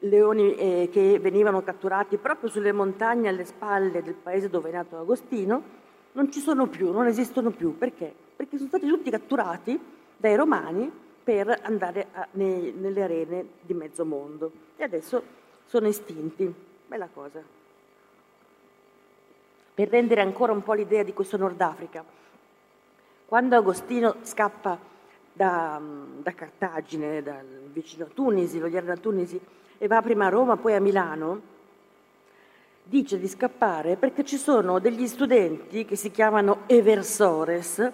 leoni 0.00 0.54
eh, 0.54 0.88
che 0.90 1.18
venivano 1.18 1.62
catturati 1.62 2.16
proprio 2.16 2.48
sulle 2.48 2.72
montagne 2.72 3.28
alle 3.28 3.44
spalle 3.44 4.02
del 4.02 4.14
paese 4.14 4.48
dove 4.48 4.70
è 4.70 4.72
nato 4.72 4.98
Agostino, 4.98 5.78
non 6.12 6.30
ci 6.30 6.40
sono 6.40 6.66
più, 6.66 6.92
non 6.92 7.06
esistono 7.06 7.50
più. 7.50 7.76
Perché? 7.76 8.12
Perché 8.36 8.56
sono 8.56 8.68
stati 8.68 8.86
tutti 8.86 9.10
catturati 9.10 9.78
dai 10.16 10.36
romani 10.36 10.90
per 11.22 11.60
andare 11.62 12.06
a, 12.12 12.26
nei, 12.32 12.72
nelle 12.72 13.02
arene 13.02 13.46
di 13.60 13.74
mezzo 13.74 14.04
mondo 14.04 14.50
e 14.76 14.84
adesso 14.84 15.22
sono 15.66 15.86
estinti. 15.86 16.52
Bella 16.86 17.08
cosa. 17.12 17.42
Per 19.74 19.88
rendere 19.88 20.20
ancora 20.20 20.52
un 20.52 20.62
po' 20.62 20.72
l'idea 20.72 21.02
di 21.02 21.12
questo 21.12 21.36
Nord 21.36 21.60
Africa, 21.60 22.04
quando 23.26 23.56
Agostino 23.56 24.16
scappa 24.22 24.78
da, 25.32 25.80
da 26.20 26.34
Cartagine, 26.34 27.22
dal 27.22 27.46
vicino 27.72 28.04
a 28.04 28.08
Tunisi, 28.12 28.58
l'odierna 28.58 28.96
Tunisi, 28.96 29.40
e 29.78 29.86
va 29.86 30.02
prima 30.02 30.26
a 30.26 30.30
Roma, 30.30 30.56
poi 30.56 30.74
a 30.74 30.80
Milano, 30.80 31.40
dice 32.82 33.18
di 33.18 33.28
scappare 33.28 33.96
perché 33.96 34.24
ci 34.24 34.36
sono 34.36 34.80
degli 34.80 35.06
studenti 35.06 35.84
che 35.84 35.94
si 35.94 36.10
chiamano 36.10 36.62
eversores 36.66 37.90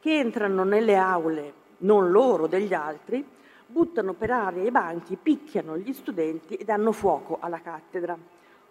che 0.00 0.18
entrano 0.18 0.62
nelle 0.62 0.94
aule, 0.94 1.52
non 1.78 2.10
loro, 2.10 2.46
degli 2.46 2.74
altri, 2.74 3.24
buttano 3.66 4.12
per 4.12 4.30
aria 4.30 4.62
i 4.62 4.70
banchi, 4.70 5.16
picchiano 5.20 5.76
gli 5.76 5.92
studenti 5.92 6.54
e 6.54 6.64
danno 6.64 6.92
fuoco 6.92 7.38
alla 7.40 7.60
cattedra. 7.60 8.16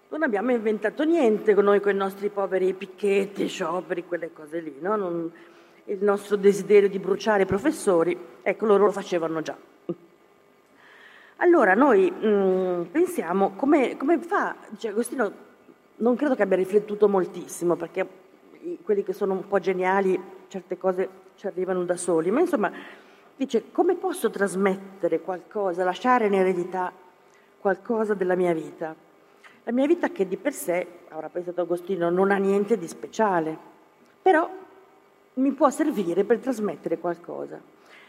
Non 0.08 0.24
abbiamo 0.24 0.52
inventato 0.52 1.04
niente 1.04 1.54
noi, 1.54 1.82
con 1.82 1.94
i 1.94 1.98
nostri 1.98 2.30
poveri 2.30 2.74
picchetti, 2.74 3.48
scioperi, 3.48 4.06
quelle 4.06 4.32
cose 4.32 4.60
lì, 4.62 4.76
no? 4.80 4.96
non, 4.96 5.32
il 5.86 6.04
nostro 6.04 6.36
desiderio 6.36 6.90
di 6.90 7.00
bruciare 7.00 7.44
i 7.44 7.48
professori, 7.48 8.18
ecco, 8.42 8.66
loro 8.66 8.86
lo 8.86 8.92
facevano 8.92 9.42
già. 9.42 9.58
Allora 11.38 11.74
noi 11.74 12.10
mh, 12.10 12.28
mm, 12.28 12.82
pensiamo 12.84 13.52
come, 13.56 13.98
come 13.98 14.20
fa, 14.20 14.56
cioè, 14.78 14.92
Agostino 14.92 15.44
non 15.98 16.16
credo 16.16 16.36
che 16.36 16.44
abbia 16.44 16.56
riflettuto 16.56 17.08
moltissimo 17.08 17.76
perché 17.76 18.08
quelli 18.84 19.04
che 19.04 19.14
sono 19.14 19.34
un 19.34 19.48
po' 19.48 19.60
geniali 19.60 20.20
certe 20.48 20.78
cose 20.78 21.10
ci 21.36 21.48
arrivano 21.48 21.84
da 21.84 21.98
soli, 21.98 22.32
ma 22.32 22.40
insomma 22.40 22.72
dice 23.36 23.72
come 23.72 23.96
posso 23.96 24.30
trasmettere 24.30 25.22
qualcosa, 25.22 25.84
lasciare 25.84 26.28
in 26.28 26.34
eredità 26.34 26.92
qualcosa 27.60 28.14
della 28.14 28.36
mia 28.36 28.54
vita? 28.54 28.96
La 29.64 29.72
mia 29.72 29.88
vita 29.88 30.10
che 30.10 30.28
di 30.28 30.38
per 30.38 30.54
sé, 30.54 30.86
avrà 31.10 31.30
pensato 31.30 31.62
Agostino, 31.62 32.10
non 32.10 32.32
ha 32.32 32.38
niente 32.38 32.78
di 32.78 32.88
speciale, 32.88 33.58
però 34.22 34.48
mi 35.36 35.52
può 35.52 35.70
servire 35.70 36.24
per 36.24 36.40
trasmettere 36.40 37.00
qualcosa. 37.00 37.60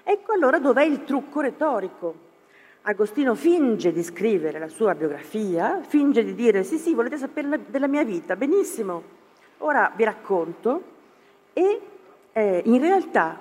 Ecco 0.04 0.32
allora 0.32 0.58
dov'è 0.58 0.84
il 0.84 1.04
trucco 1.04 1.40
retorico 1.40 2.24
Agostino 2.88 3.34
finge 3.34 3.92
di 3.92 4.00
scrivere 4.04 4.60
la 4.60 4.68
sua 4.68 4.94
biografia, 4.94 5.80
finge 5.82 6.22
di 6.22 6.36
dire 6.36 6.62
sì 6.62 6.78
sì, 6.78 6.94
volete 6.94 7.16
sapere 7.16 7.58
della 7.66 7.88
mia 7.88 8.04
vita, 8.04 8.36
benissimo, 8.36 9.02
ora 9.58 9.92
vi 9.94 10.04
racconto 10.04 10.82
e 11.52 11.80
eh, 12.32 12.62
in 12.64 12.80
realtà 12.80 13.38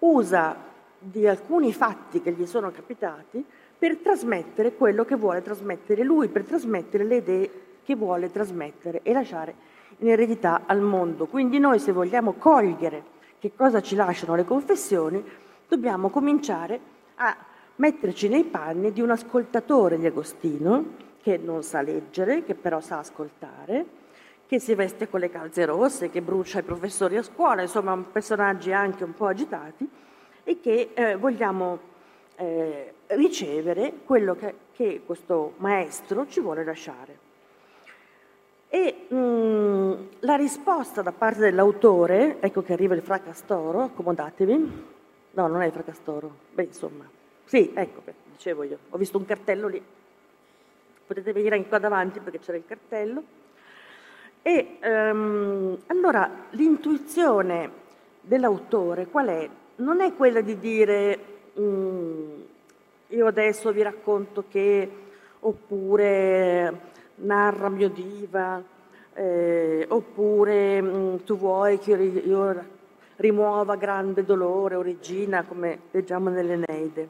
usa 0.00 0.56
di 0.98 1.26
alcuni 1.26 1.72
fatti 1.72 2.20
che 2.20 2.32
gli 2.32 2.46
sono 2.46 2.70
capitati 2.70 3.44
per 3.78 3.96
trasmettere 3.96 4.74
quello 4.74 5.04
che 5.04 5.16
vuole 5.16 5.42
trasmettere 5.42 6.04
lui, 6.04 6.28
per 6.28 6.44
trasmettere 6.44 7.04
le 7.04 7.16
idee 7.16 7.50
che 7.82 7.96
vuole 7.96 8.30
trasmettere 8.30 9.00
e 9.02 9.12
lasciare 9.12 9.54
in 9.98 10.10
eredità 10.10 10.62
al 10.66 10.80
mondo. 10.80 11.26
Quindi 11.26 11.58
noi 11.58 11.78
se 11.78 11.92
vogliamo 11.92 12.34
cogliere 12.34 13.18
che 13.38 13.52
cosa 13.56 13.80
ci 13.80 13.94
lasciano 13.94 14.34
le 14.34 14.44
confessioni, 14.44 15.24
dobbiamo 15.66 16.10
cominciare 16.10 16.78
a 17.16 17.34
metterci 17.76 18.28
nei 18.28 18.44
panni 18.44 18.92
di 18.92 19.00
un 19.00 19.10
ascoltatore 19.10 19.98
di 19.98 20.06
Agostino 20.06 21.08
che 21.22 21.38
non 21.38 21.62
sa 21.62 21.80
leggere, 21.80 22.44
che 22.44 22.54
però 22.54 22.80
sa 22.80 22.98
ascoltare, 22.98 23.84
che 24.50 24.58
si 24.58 24.74
veste 24.74 25.08
con 25.08 25.20
le 25.20 25.30
calze 25.30 25.64
rosse, 25.64 26.10
che 26.10 26.20
brucia 26.22 26.58
i 26.58 26.64
professori 26.64 27.16
a 27.16 27.22
scuola, 27.22 27.62
insomma 27.62 27.96
personaggi 27.96 28.72
anche 28.72 29.04
un 29.04 29.14
po' 29.14 29.26
agitati 29.26 29.88
e 30.42 30.58
che 30.58 30.90
eh, 30.92 31.14
vogliamo 31.14 31.78
eh, 32.34 32.94
ricevere 33.06 33.92
quello 34.04 34.34
che, 34.34 34.52
che, 34.72 35.02
questo 35.06 35.52
maestro 35.58 36.26
ci 36.26 36.40
vuole 36.40 36.64
lasciare. 36.64 37.18
E 38.68 39.06
mh, 39.06 39.14
mm, 39.14 39.92
la 40.18 40.34
risposta 40.34 41.00
da 41.00 41.12
parte 41.12 41.38
dell'autore, 41.38 42.38
ecco 42.40 42.62
che 42.62 42.72
arriva 42.72 42.96
il 42.96 43.02
fracastoro, 43.02 43.82
accomodatevi, 43.82 44.84
no 45.30 45.46
non 45.46 45.62
è 45.62 45.66
il 45.66 45.72
fracastoro, 45.72 46.28
beh 46.54 46.64
insomma, 46.64 47.08
sì, 47.44 47.70
ecco, 47.72 48.02
dicevo 48.32 48.64
io, 48.64 48.78
ho 48.90 48.98
visto 48.98 49.16
un 49.16 49.26
cartello 49.26 49.68
lì. 49.68 49.80
Potete 51.06 51.32
venire 51.32 51.54
anche 51.54 51.68
qua 51.68 51.78
davanti 51.78 52.18
perché 52.18 52.40
c'era 52.40 52.56
il 52.56 52.64
cartello. 52.66 53.38
E 54.42 54.78
um, 54.82 55.76
allora 55.86 56.30
l'intuizione 56.50 57.70
dell'autore 58.20 59.06
qual 59.06 59.26
è? 59.26 59.48
Non 59.76 60.00
è 60.00 60.14
quella 60.14 60.40
di 60.40 60.58
dire 60.58 61.18
um, 61.54 62.42
io 63.08 63.26
adesso 63.26 63.72
vi 63.72 63.82
racconto 63.82 64.44
che, 64.48 64.90
oppure 65.40 66.80
narra 67.16 67.68
mio 67.68 67.88
diva, 67.88 68.62
eh, 69.14 69.84
oppure 69.88 70.80
um, 70.80 71.24
tu 71.24 71.36
vuoi 71.36 71.78
che 71.78 71.92
io, 71.92 72.78
rimuova 73.16 73.76
grande 73.76 74.24
dolore 74.24 74.76
o 74.76 74.82
regina, 74.82 75.44
come 75.44 75.80
leggiamo 75.90 76.30
nell'Eneide. 76.30 77.08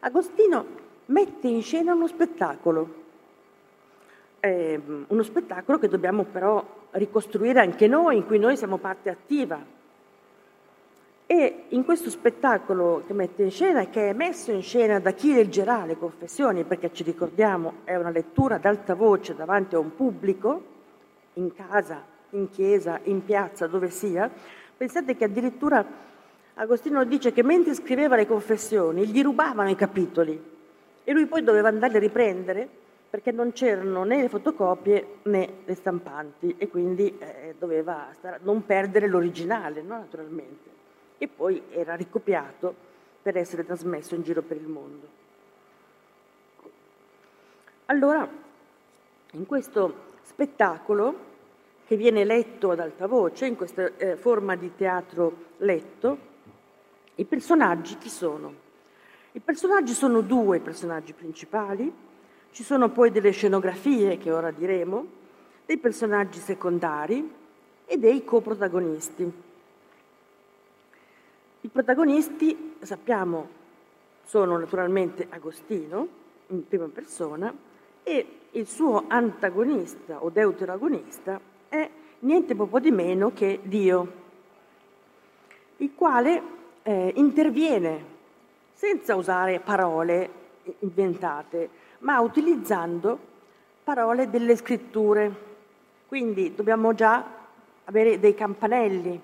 Agostino 0.00 0.66
mette 1.06 1.48
in 1.48 1.62
scena 1.62 1.94
uno 1.94 2.06
spettacolo, 2.06 3.01
eh, 4.44 4.80
uno 5.06 5.22
spettacolo 5.22 5.78
che 5.78 5.86
dobbiamo 5.86 6.24
però 6.24 6.64
ricostruire 6.92 7.60
anche 7.60 7.86
noi, 7.86 8.16
in 8.16 8.26
cui 8.26 8.40
noi 8.40 8.56
siamo 8.56 8.78
parte 8.78 9.08
attiva. 9.08 9.64
E 11.26 11.64
in 11.68 11.84
questo 11.84 12.10
spettacolo 12.10 13.04
che 13.06 13.12
mette 13.12 13.44
in 13.44 13.52
scena 13.52 13.86
che 13.86 14.10
è 14.10 14.12
messo 14.12 14.50
in 14.50 14.62
scena 14.62 14.98
da 14.98 15.12
chi 15.12 15.32
leggerà 15.32 15.84
le 15.84 15.96
confessioni, 15.96 16.64
perché 16.64 16.92
ci 16.92 17.04
ricordiamo 17.04 17.74
è 17.84 17.94
una 17.94 18.10
lettura 18.10 18.56
ad 18.56 18.64
alta 18.64 18.94
voce 18.94 19.36
davanti 19.36 19.76
a 19.76 19.78
un 19.78 19.94
pubblico, 19.94 20.70
in 21.34 21.54
casa, 21.54 22.02
in 22.30 22.50
chiesa, 22.50 22.98
in 23.04 23.24
piazza, 23.24 23.68
dove 23.68 23.90
sia, 23.90 24.28
pensate 24.76 25.16
che 25.16 25.24
addirittura 25.24 25.86
Agostino 26.54 27.04
dice 27.04 27.32
che 27.32 27.44
mentre 27.44 27.74
scriveva 27.74 28.16
le 28.16 28.26
confessioni 28.26 29.06
gli 29.06 29.22
rubavano 29.22 29.70
i 29.70 29.76
capitoli 29.76 30.50
e 31.04 31.12
lui 31.12 31.26
poi 31.26 31.44
doveva 31.44 31.68
andarli 31.68 31.96
a 31.96 32.00
riprendere 32.00 32.68
perché 33.12 33.30
non 33.30 33.52
c'erano 33.52 34.04
né 34.04 34.22
le 34.22 34.30
fotocopie 34.30 35.18
né 35.24 35.56
le 35.66 35.74
stampanti 35.74 36.54
e 36.56 36.68
quindi 36.68 37.14
eh, 37.18 37.54
doveva 37.58 38.08
stare, 38.12 38.38
non 38.42 38.64
perdere 38.64 39.06
l'originale, 39.06 39.82
no? 39.82 39.98
naturalmente. 39.98 40.70
E 41.18 41.28
poi 41.28 41.62
era 41.72 41.94
ricopiato 41.94 42.74
per 43.20 43.36
essere 43.36 43.66
trasmesso 43.66 44.14
in 44.14 44.22
giro 44.22 44.40
per 44.40 44.56
il 44.56 44.66
mondo. 44.66 45.06
Allora, 47.84 48.26
in 49.32 49.44
questo 49.44 49.94
spettacolo 50.22 51.14
che 51.84 51.96
viene 51.96 52.24
letto 52.24 52.70
ad 52.70 52.80
alta 52.80 53.06
voce, 53.06 53.44
in 53.44 53.56
questa 53.56 53.94
eh, 53.98 54.16
forma 54.16 54.56
di 54.56 54.74
teatro 54.74 55.34
letto, 55.58 56.16
i 57.16 57.26
personaggi 57.26 57.98
chi 57.98 58.08
sono? 58.08 58.54
I 59.32 59.40
personaggi 59.40 59.92
sono 59.92 60.22
due 60.22 60.60
personaggi 60.60 61.12
principali, 61.12 62.10
ci 62.52 62.62
sono 62.62 62.90
poi 62.90 63.10
delle 63.10 63.30
scenografie 63.30 64.18
che 64.18 64.30
ora 64.30 64.50
diremo, 64.50 65.06
dei 65.64 65.78
personaggi 65.78 66.38
secondari 66.38 67.30
e 67.86 67.98
dei 67.98 68.24
coprotagonisti. 68.24 69.32
I 71.62 71.68
protagonisti, 71.68 72.74
sappiamo, 72.80 73.48
sono 74.24 74.58
naturalmente 74.58 75.26
Agostino, 75.30 76.06
in 76.48 76.66
prima 76.68 76.88
persona, 76.92 77.54
e 78.02 78.26
il 78.50 78.66
suo 78.66 79.04
antagonista 79.08 80.22
o 80.22 80.28
deuteragonista 80.28 81.40
è 81.68 81.88
niente 82.20 82.54
poco 82.54 82.80
di 82.80 82.90
meno 82.90 83.32
che 83.32 83.60
Dio, 83.62 84.12
il 85.78 85.92
quale 85.94 86.42
eh, 86.82 87.12
interviene 87.16 88.04
senza 88.74 89.14
usare 89.14 89.60
parole 89.60 90.40
inventate, 90.80 91.68
ma 92.02 92.20
utilizzando 92.20 93.18
parole 93.82 94.30
delle 94.30 94.56
scritture. 94.56 95.50
Quindi 96.06 96.54
dobbiamo 96.54 96.94
già 96.94 97.24
avere 97.84 98.20
dei 98.20 98.34
campanelli. 98.34 99.20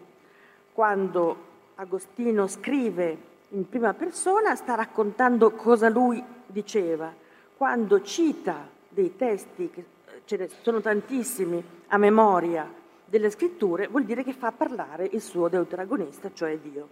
Quando 0.72 1.46
Agostino 1.76 2.46
scrive 2.46 3.26
in 3.50 3.68
prima 3.68 3.94
persona 3.94 4.54
sta 4.54 4.74
raccontando 4.74 5.52
cosa 5.52 5.88
lui 5.88 6.22
diceva. 6.46 7.12
Quando 7.56 8.02
cita 8.02 8.68
dei 8.88 9.16
testi, 9.16 9.70
che 9.70 9.84
ce 10.24 10.36
ne 10.36 10.48
sono 10.62 10.80
tantissimi 10.80 11.62
a 11.88 11.98
memoria 11.98 12.70
delle 13.04 13.30
scritture, 13.30 13.88
vuol 13.88 14.04
dire 14.04 14.22
che 14.22 14.32
fa 14.32 14.52
parlare 14.52 15.08
il 15.10 15.20
suo 15.20 15.48
deuteragonista, 15.48 16.30
cioè 16.32 16.56
Dio. 16.58 16.88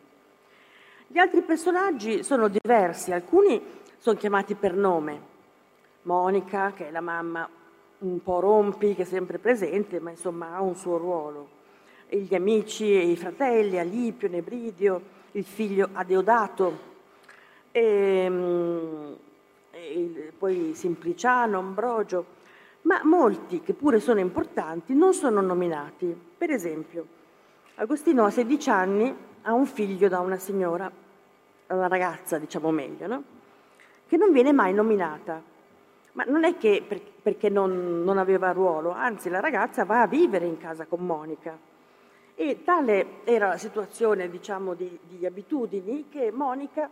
Gli 1.06 1.18
altri 1.18 1.42
personaggi 1.42 2.24
sono 2.24 2.48
diversi, 2.48 3.12
alcuni 3.12 3.62
sono 3.98 4.16
chiamati 4.16 4.54
per 4.54 4.74
nome. 4.74 5.34
Monica, 6.06 6.72
che 6.72 6.88
è 6.88 6.90
la 6.90 7.00
mamma 7.00 7.48
un 7.98 8.22
po' 8.22 8.40
rompi, 8.40 8.94
che 8.94 9.02
è 9.02 9.04
sempre 9.04 9.38
presente, 9.38 10.00
ma 10.00 10.10
insomma 10.10 10.54
ha 10.54 10.60
un 10.60 10.76
suo 10.76 10.96
ruolo. 10.96 11.48
E 12.08 12.18
gli 12.18 12.34
amici 12.34 12.92
e 12.92 13.10
i 13.10 13.16
fratelli, 13.16 13.78
Alipio, 13.78 14.28
Nebridio, 14.28 15.02
il 15.32 15.44
figlio 15.44 15.88
Adeodato, 15.92 16.78
e, 17.72 18.26
mm, 18.28 19.12
e 19.72 20.32
poi 20.38 20.74
Simpliciano, 20.74 21.58
Ambrogio, 21.58 22.34
ma 22.82 23.00
molti, 23.02 23.60
che 23.60 23.74
pure 23.74 23.98
sono 23.98 24.20
importanti, 24.20 24.94
non 24.94 25.12
sono 25.12 25.40
nominati. 25.40 26.16
Per 26.38 26.50
esempio, 26.50 27.06
Agostino 27.74 28.24
a 28.24 28.30
16 28.30 28.70
anni 28.70 29.14
ha 29.42 29.52
un 29.52 29.66
figlio 29.66 30.08
da 30.08 30.20
una 30.20 30.38
signora, 30.38 30.90
una 31.66 31.88
ragazza 31.88 32.38
diciamo 32.38 32.70
meglio, 32.70 33.06
no? 33.08 33.22
che 34.06 34.16
non 34.16 34.30
viene 34.30 34.52
mai 34.52 34.72
nominata. 34.72 35.54
Ma 36.16 36.24
non 36.24 36.44
è 36.44 36.56
che 36.56 36.82
per, 36.86 36.98
perché 36.98 37.50
non, 37.50 38.02
non, 38.02 38.16
aveva 38.16 38.50
ruolo, 38.52 38.90
anzi 38.90 39.28
la 39.28 39.40
ragazza 39.40 39.84
va 39.84 40.00
a 40.00 40.06
vivere 40.06 40.46
in 40.46 40.56
casa 40.56 40.86
con 40.86 41.04
Monica. 41.04 41.56
E 42.34 42.64
tale 42.64 43.24
era 43.24 43.48
la 43.48 43.58
situazione 43.58 44.30
diciamo, 44.30 44.72
di, 44.72 44.98
di 45.02 45.26
abitudini 45.26 46.08
che 46.08 46.30
Monica 46.32 46.88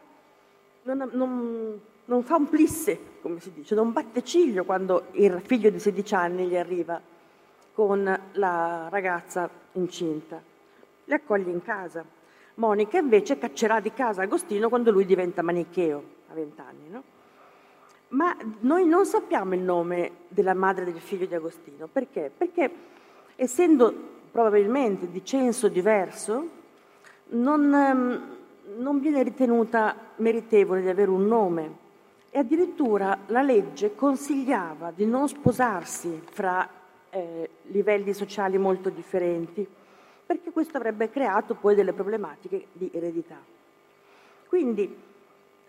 non, 0.82 1.08
non, 1.12 1.80
non 2.04 2.22
fa 2.22 2.36
un 2.36 2.50
plisse, 2.50 2.98
come 3.22 3.40
si 3.40 3.50
dice, 3.54 3.74
non 3.74 3.92
batte 3.92 4.22
ciglio 4.22 4.64
quando 4.64 5.06
il 5.12 5.40
figlio 5.42 5.70
di 5.70 5.78
16 5.78 6.14
anni 6.14 6.46
gli 6.46 6.56
arriva 6.56 7.00
con 7.72 8.20
la 8.32 8.88
ragazza 8.90 9.48
incinta. 9.72 10.38
Le 11.06 11.14
accoglie 11.14 11.50
in 11.50 11.62
casa. 11.62 12.04
Monica 12.56 12.98
invece 12.98 13.38
caccerà 13.38 13.80
di 13.80 13.92
casa 13.94 14.22
Agostino 14.22 14.68
quando 14.68 14.90
lui 14.90 15.06
diventa 15.06 15.40
manicheo, 15.40 16.02
a 16.28 16.34
20 16.34 16.60
anni. 16.60 16.88
No? 16.90 17.13
Ma 18.08 18.36
noi 18.60 18.86
non 18.86 19.06
sappiamo 19.06 19.54
il 19.54 19.60
nome 19.60 20.10
della 20.28 20.54
madre 20.54 20.84
del 20.84 21.00
figlio 21.00 21.26
di 21.26 21.34
Agostino. 21.34 21.88
Perché? 21.90 22.30
Perché 22.36 22.70
essendo 23.36 23.92
probabilmente 24.30 25.10
di 25.10 25.24
censo 25.24 25.68
diverso, 25.68 26.48
non, 27.28 27.72
ehm, 27.72 28.36
non 28.78 29.00
viene 29.00 29.22
ritenuta 29.22 29.96
meritevole 30.16 30.82
di 30.82 30.88
avere 30.88 31.10
un 31.10 31.26
nome 31.26 31.82
e 32.30 32.38
addirittura 32.40 33.18
la 33.26 33.42
legge 33.42 33.94
consigliava 33.94 34.92
di 34.94 35.06
non 35.06 35.28
sposarsi 35.28 36.20
fra 36.30 36.68
eh, 37.10 37.48
livelli 37.66 38.12
sociali 38.12 38.58
molto 38.58 38.90
differenti, 38.90 39.66
perché 40.26 40.50
questo 40.50 40.76
avrebbe 40.76 41.10
creato 41.10 41.54
poi 41.54 41.76
delle 41.76 41.92
problematiche 41.92 42.66
di 42.72 42.90
eredità. 42.92 43.38
Quindi, 44.48 44.96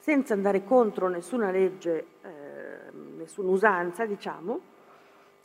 senza 0.06 0.36
andare 0.36 0.64
contro 0.64 1.10
nessuna 1.10 1.50
legge, 1.50 2.06
eh, 2.22 2.92
nessuna 3.18 3.50
usanza, 3.50 4.06
diciamo, 4.06 4.60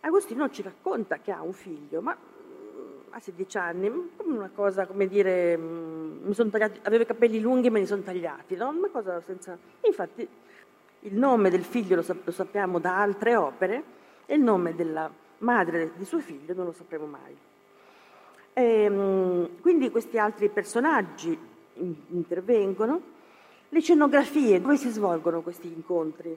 Agostino 0.01 0.51
ci 0.51 0.61
racconta 0.61 1.17
che 1.17 1.33
ha 1.33 1.41
un 1.41 1.55
figlio, 1.55 2.03
ma 2.03 2.15
mm, 2.15 3.09
a 3.09 3.19
16 3.19 3.57
anni, 3.57 3.89
mm, 3.89 4.01
come 4.19 4.37
una 4.37 4.51
cosa, 4.55 4.85
come 4.85 5.07
dire, 5.07 5.57
mm, 5.57 6.31
tagliati, 6.51 6.81
aveva 6.83 7.05
i 7.05 7.07
capelli 7.07 7.41
lunghi 7.41 7.69
e 7.69 7.71
me 7.71 7.79
li 7.79 7.87
sono 7.87 8.03
tagliati, 8.03 8.55
no? 8.57 8.69
Una 8.69 8.91
cosa 8.93 9.23
senza... 9.23 9.57
Infatti 9.81 10.29
il 11.01 11.15
nome 11.15 11.49
del 11.49 11.65
figlio 11.65 11.97
lo, 11.97 12.05
lo 12.23 12.31
sappiamo 12.31 12.79
da 12.79 13.01
altre 13.01 13.37
opere 13.37 13.83
e 14.27 14.35
il 14.35 14.43
nome 14.43 14.75
della 14.75 15.11
madre 15.39 15.93
di 15.97 16.05
suo 16.05 16.19
figlio 16.19 16.53
non 16.53 16.67
lo 16.67 16.73
sapremo 16.73 17.07
mai. 17.07 17.35
E, 18.53 18.63
ehm, 18.63 19.61
quindi 19.63 19.91
questi 19.91 20.19
altri 20.19 20.51
personaggi 20.51 21.39
intervengono. 22.09 23.17
Le 23.73 23.81
scenografie, 23.81 24.61
dove 24.61 24.77
si 24.77 24.89
svolgono 24.91 25.43
questi 25.43 25.69
incontri? 25.69 26.37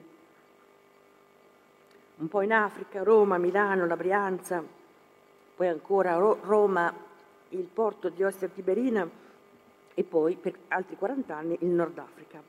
Un 2.16 2.28
po' 2.28 2.42
in 2.42 2.52
Africa, 2.52 3.02
Roma, 3.02 3.38
Milano, 3.38 3.86
la 3.86 3.96
Brianza, 3.96 4.62
poi 5.56 5.66
ancora 5.66 6.14
Roma, 6.14 6.94
il 7.48 7.64
porto 7.64 8.08
di 8.08 8.22
Ostia 8.22 8.46
Tiberina 8.46 9.08
e 9.94 10.02
poi 10.04 10.36
per 10.36 10.54
altri 10.68 10.94
40 10.96 11.34
anni 11.34 11.56
il 11.62 11.70
Nord 11.70 11.98
Africa. 11.98 12.40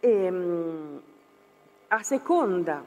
E, 0.00 0.10
ehm, 0.10 1.02
a 1.88 2.02
seconda 2.02 2.82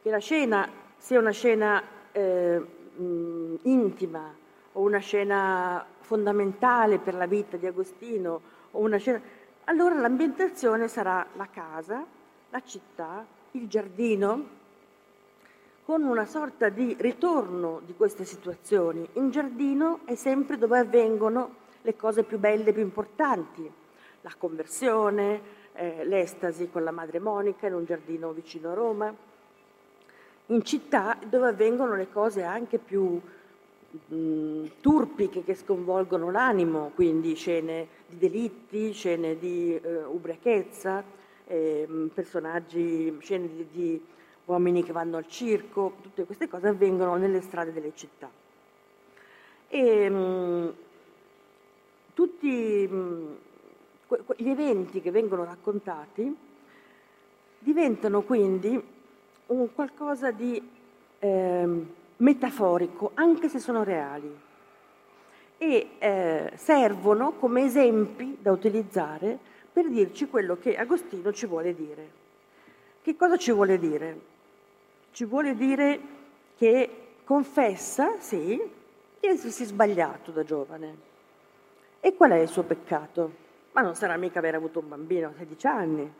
che 0.00 0.10
la 0.10 0.18
scena 0.18 0.66
sia 0.96 1.18
una 1.18 1.30
scena 1.30 1.82
eh, 2.12 2.64
intima 2.96 4.34
o 4.72 4.80
una 4.80 4.98
scena 4.98 5.84
fondamentale 6.00 6.98
per 6.98 7.14
la 7.14 7.26
vita 7.26 7.58
di 7.58 7.66
Agostino, 7.66 8.40
o 8.72 8.78
una 8.78 8.96
scena, 8.98 9.20
allora 9.70 9.94
l'ambientazione 9.94 10.88
sarà 10.88 11.24
la 11.34 11.46
casa, 11.48 12.04
la 12.50 12.62
città, 12.64 13.24
il 13.52 13.68
giardino, 13.68 14.58
con 15.84 16.02
una 16.02 16.26
sorta 16.26 16.68
di 16.68 16.96
ritorno 16.98 17.80
di 17.86 17.94
queste 17.94 18.24
situazioni. 18.24 19.08
In 19.12 19.30
giardino 19.30 20.00
è 20.06 20.16
sempre 20.16 20.58
dove 20.58 20.80
avvengono 20.80 21.54
le 21.82 21.94
cose 21.94 22.24
più 22.24 22.40
belle, 22.40 22.72
più 22.72 22.82
importanti, 22.82 23.70
la 24.22 24.32
conversione, 24.36 25.40
eh, 25.74 26.04
l'estasi 26.04 26.68
con 26.68 26.82
la 26.82 26.90
madre 26.90 27.20
Monica 27.20 27.68
in 27.68 27.74
un 27.74 27.84
giardino 27.84 28.32
vicino 28.32 28.72
a 28.72 28.74
Roma, 28.74 29.14
in 30.46 30.64
città 30.64 31.16
dove 31.24 31.46
avvengono 31.46 31.94
le 31.94 32.10
cose 32.10 32.42
anche 32.42 32.78
più 32.78 33.20
mh, 33.90 34.70
turpiche 34.80 35.44
che 35.44 35.54
sconvolgono 35.54 36.30
l'animo, 36.30 36.92
quindi 36.94 37.34
scene 37.34 37.86
di 38.06 38.18
delitti, 38.18 38.92
scene 38.92 39.38
di 39.38 39.74
eh, 39.74 40.04
ubriachezza, 40.04 41.02
eh, 41.46 42.08
personaggi, 42.12 43.16
scene 43.20 43.48
di, 43.48 43.66
di 43.70 44.04
uomini 44.46 44.82
che 44.82 44.92
vanno 44.92 45.16
al 45.16 45.26
circo, 45.26 45.94
tutte 46.02 46.24
queste 46.24 46.48
cose 46.48 46.68
avvengono 46.68 47.16
nelle 47.16 47.40
strade 47.40 47.72
delle 47.72 47.92
città. 47.94 48.30
E, 49.68 50.08
mh, 50.08 50.74
tutti 52.14 52.88
mh, 52.88 53.36
gli 54.36 54.48
eventi 54.48 55.00
che 55.00 55.10
vengono 55.10 55.44
raccontati 55.44 56.36
diventano 57.58 58.22
quindi 58.22 58.82
un 59.46 59.74
qualcosa 59.74 60.30
di 60.30 60.60
eh, 61.18 61.84
metaforico, 62.20 63.10
anche 63.14 63.48
se 63.48 63.58
sono 63.58 63.82
reali, 63.82 64.34
e 65.58 65.90
eh, 65.98 66.52
servono 66.56 67.32
come 67.32 67.64
esempi 67.64 68.38
da 68.40 68.50
utilizzare 68.50 69.38
per 69.70 69.88
dirci 69.88 70.26
quello 70.28 70.56
che 70.56 70.76
Agostino 70.76 71.32
ci 71.32 71.46
vuole 71.46 71.74
dire. 71.74 72.18
Che 73.02 73.16
cosa 73.16 73.36
ci 73.36 73.52
vuole 73.52 73.78
dire? 73.78 74.20
Ci 75.12 75.24
vuole 75.24 75.54
dire 75.54 76.00
che 76.56 76.90
confessa, 77.24 78.18
sì, 78.18 78.60
di 79.20 79.26
essersi 79.26 79.64
sbagliato 79.64 80.30
da 80.30 80.44
giovane. 80.44 81.08
E 82.00 82.14
qual 82.14 82.30
è 82.30 82.38
il 82.38 82.48
suo 82.48 82.62
peccato? 82.62 83.48
ma 83.72 83.82
non 83.82 83.94
sarà 83.94 84.16
mica 84.16 84.38
aver 84.38 84.54
avuto 84.54 84.80
un 84.80 84.88
bambino 84.88 85.28
a 85.28 85.32
16 85.36 85.66
anni. 85.66 86.12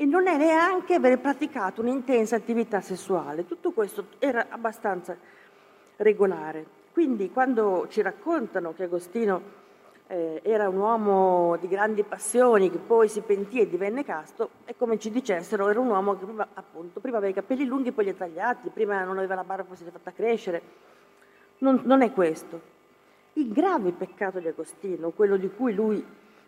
E 0.00 0.06
non 0.06 0.26
è 0.28 0.38
neanche 0.38 0.94
aver 0.94 1.18
praticato 1.18 1.82
un'intensa 1.82 2.34
attività 2.34 2.80
sessuale. 2.80 3.46
Tutto 3.46 3.72
questo 3.72 4.06
era 4.18 4.46
abbastanza 4.48 5.14
regolare. 5.96 6.64
Quindi 6.90 7.30
quando 7.30 7.86
ci 7.90 8.00
raccontano 8.00 8.72
che 8.72 8.84
Agostino 8.84 9.42
eh, 10.06 10.40
era 10.42 10.70
un 10.70 10.78
uomo 10.78 11.58
di 11.58 11.68
grandi 11.68 12.02
passioni, 12.02 12.70
che 12.70 12.78
poi 12.78 13.10
si 13.10 13.20
pentì 13.20 13.60
e 13.60 13.68
divenne 13.68 14.02
casto, 14.02 14.48
è 14.64 14.74
come 14.74 14.98
ci 14.98 15.10
dicessero, 15.10 15.68
era 15.68 15.80
un 15.80 15.88
uomo 15.88 16.18
che 16.18 16.24
prima, 16.24 16.48
appunto, 16.54 16.98
prima 17.00 17.18
aveva 17.18 17.32
i 17.32 17.34
capelli 17.34 17.66
lunghi, 17.66 17.92
poi 17.92 18.04
li 18.04 18.10
ha 18.12 18.14
tagliati, 18.14 18.70
prima 18.70 19.04
non 19.04 19.18
aveva 19.18 19.34
la 19.34 19.44
barba, 19.44 19.64
poi 19.64 19.76
si 19.76 19.84
è 19.84 19.90
fatta 19.90 20.12
crescere. 20.12 20.62
Non, 21.58 21.82
non 21.84 22.00
è 22.00 22.10
questo. 22.10 22.58
Il 23.34 23.52
grave 23.52 23.92
peccato 23.92 24.38
di 24.38 24.48
Agostino, 24.48 25.10
quello 25.10 25.36
di 25.36 25.50
cui 25.50 25.74
lui 25.74 26.02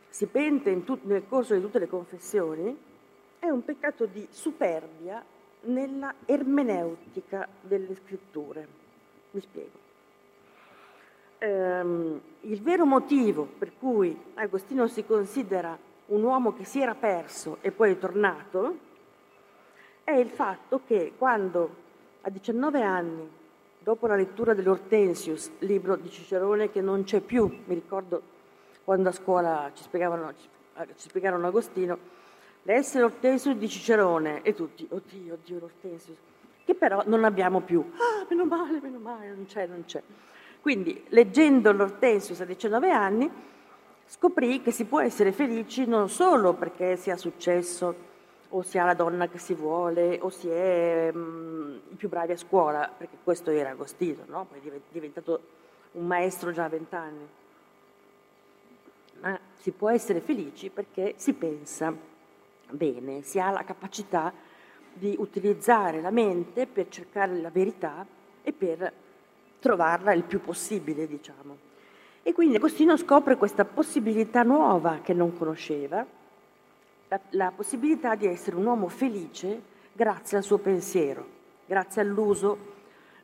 si 0.09 0.25
pente 0.25 0.85
tut- 0.85 1.05
nel 1.05 1.25
corso 1.29 1.53
di 1.53 1.61
tutte 1.61 1.79
le 1.79 1.87
confessioni, 1.87 2.91
è 3.43 3.51
un 3.51 3.65
peccato 3.65 4.07
di 4.07 4.25
superbia 4.31 5.21
nella 5.63 6.15
ermeneutica 6.27 7.49
delle 7.61 7.97
scritture. 7.97 8.69
Mi 9.33 9.41
spiego. 9.41 9.81
ehm, 11.39 12.21
il 12.43 12.63
vero 12.63 12.87
motivo 12.87 13.43
per 13.59 13.73
cui 13.77 14.17
Agostino 14.35 14.87
si 14.87 15.05
considera 15.05 15.77
un 16.07 16.23
uomo 16.23 16.55
che 16.55 16.65
si 16.65 16.81
era 16.81 16.95
perso 16.95 17.59
e 17.63 17.73
poi 17.73 17.91
è 17.91 17.99
tornato 17.99 18.79
è 20.05 20.13
il 20.13 20.29
fatto 20.29 20.83
che 20.87 21.15
quando 21.19 21.75
a 22.21 22.31
19 22.31 22.81
anni, 22.81 23.29
dopo 23.81 24.07
la 24.07 24.15
lettura 24.15 24.55
dell'Hortensius, 24.55 25.51
libro 25.61 25.97
di 25.97 26.11
Cicerone 26.11 26.71
che 26.71 26.81
non 26.81 27.03
c'è 27.03 27.19
più, 27.19 27.47
mi 27.65 27.75
ricordo 27.75 28.23
quando 28.85 29.09
a 29.09 29.13
scuola 29.13 29.69
ci 29.75 29.83
spiegavano, 29.83 30.33
ci 30.37 31.09
spiegarono 31.09 31.49
Agostino, 31.49 32.21
l'essere 32.63 33.05
Hortensius 33.05 33.57
di 33.57 33.69
Cicerone 33.69 34.43
e 34.43 34.55
tutti, 34.55 34.87
oddio, 34.89 35.35
oddio 35.35 35.59
l'Hortensius, 35.59 36.17
che 36.65 36.75
però 36.75 37.03
non 37.07 37.25
abbiamo 37.25 37.61
più. 37.61 37.85
Ah, 37.97 38.27
meno 38.29 38.45
male, 38.45 38.81
meno 38.81 38.99
male, 38.99 39.29
non 39.29 39.47
c'è, 39.47 39.67
non 39.67 39.85
c'è. 39.85 40.03
Quindi, 40.61 41.05
leggendo 41.09 41.73
l'Hortensius 41.73 42.41
a 42.41 42.45
19 42.45 42.91
anni, 42.91 43.31
scoprì 44.07 44.63
che 44.63 44.71
si 44.71 44.85
può 44.85 45.01
essere 45.01 45.33
felici 45.33 45.87
non 45.87 46.09
solo 46.09 46.53
perché 46.53 46.97
si 46.97 47.11
ha 47.11 47.17
successo 47.17 48.11
o 48.51 48.63
si 48.63 48.79
ha 48.79 48.85
la 48.85 48.95
donna 48.95 49.29
che 49.29 49.39
si 49.39 49.55
vuole 49.55 50.19
o 50.21 50.29
si 50.29 50.49
è 50.49 51.11
mh, 51.11 51.81
i 51.93 51.95
più 51.95 52.09
bravi 52.09 52.33
a 52.33 52.37
scuola, 52.37 52.93
perché 52.97 53.17
questo 53.25 53.51
era 53.51 53.71
Agostino, 53.71 54.23
no? 54.27 54.47
poi 54.49 54.61
è 54.69 54.81
diventato 54.91 55.41
un 55.93 56.07
maestro 56.07 56.53
già 56.53 56.65
a 56.65 56.69
vent'anni. 56.69 57.29
Ma 59.21 59.39
si 59.59 59.71
può 59.71 59.89
essere 59.89 60.21
felici 60.21 60.69
perché 60.69 61.15
si 61.17 61.33
pensa 61.33 61.95
bene, 62.73 63.23
si 63.23 63.39
ha 63.39 63.51
la 63.51 63.65
capacità 63.65 64.33
di 64.93 65.15
utilizzare 65.19 66.01
la 66.01 66.11
mente 66.11 66.67
per 66.67 66.89
cercare 66.89 67.41
la 67.41 67.51
verità 67.51 68.05
e 68.43 68.53
per 68.53 68.93
trovarla 69.61 70.13
il 70.13 70.25
più 70.25 70.41
possibile, 70.41 71.07
diciamo. 71.07 71.71
E 72.23 72.33
quindi 72.33 72.57
Agostino 72.57 72.97
scopre 72.97 73.37
questa 73.37 73.65
possibilità 73.65 74.43
nuova 74.43 75.01
che 75.03 75.13
non 75.13 75.37
conosceva, 75.37 76.05
la, 77.09 77.21
la 77.31 77.53
possibilità 77.55 78.15
di 78.15 78.27
essere 78.27 78.57
un 78.57 78.67
uomo 78.67 78.89
felice 78.89 79.61
grazie 79.93 80.37
al 80.37 80.43
suo 80.43 80.59
pensiero, 80.59 81.27
grazie 81.67 82.03
all'uso 82.03 82.71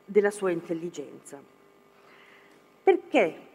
della 0.05 0.31
sua 0.31 0.51
intelligenza. 0.51 1.39
Perché 2.83 3.47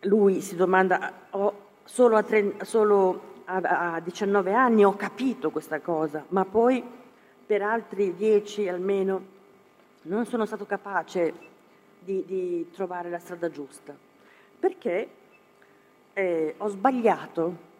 lui 0.00 0.40
si 0.40 0.56
domanda, 0.56 1.12
oh, 1.30 1.64
solo, 1.84 2.16
a, 2.16 2.22
30, 2.22 2.64
solo 2.64 3.34
a, 3.46 3.94
a 3.94 4.00
19 4.00 4.52
anni 4.52 4.84
ho 4.84 4.96
capito 4.96 5.50
questa 5.50 5.80
cosa, 5.80 6.24
ma 6.28 6.44
poi 6.44 6.82
per 7.46 7.62
altri 7.62 8.14
10 8.14 8.68
almeno 8.68 9.34
non 10.02 10.26
sono 10.26 10.44
stato 10.44 10.66
capace 10.66 11.32
di, 12.00 12.24
di 12.26 12.70
trovare 12.72 13.08
la 13.08 13.18
strada 13.18 13.50
giusta, 13.50 13.94
perché 14.58 15.08
eh, 16.12 16.54
ho 16.56 16.68
sbagliato, 16.68 17.74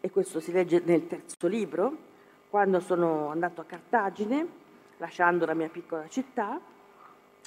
e 0.00 0.10
questo 0.10 0.40
si 0.40 0.52
legge 0.52 0.82
nel 0.84 1.06
terzo 1.06 1.46
libro, 1.46 2.10
quando 2.50 2.80
sono 2.80 3.28
andato 3.28 3.60
a 3.60 3.64
Cartagine, 3.64 4.46
lasciando 4.98 5.46
la 5.46 5.54
mia 5.54 5.68
piccola 5.68 6.06
città, 6.08 6.60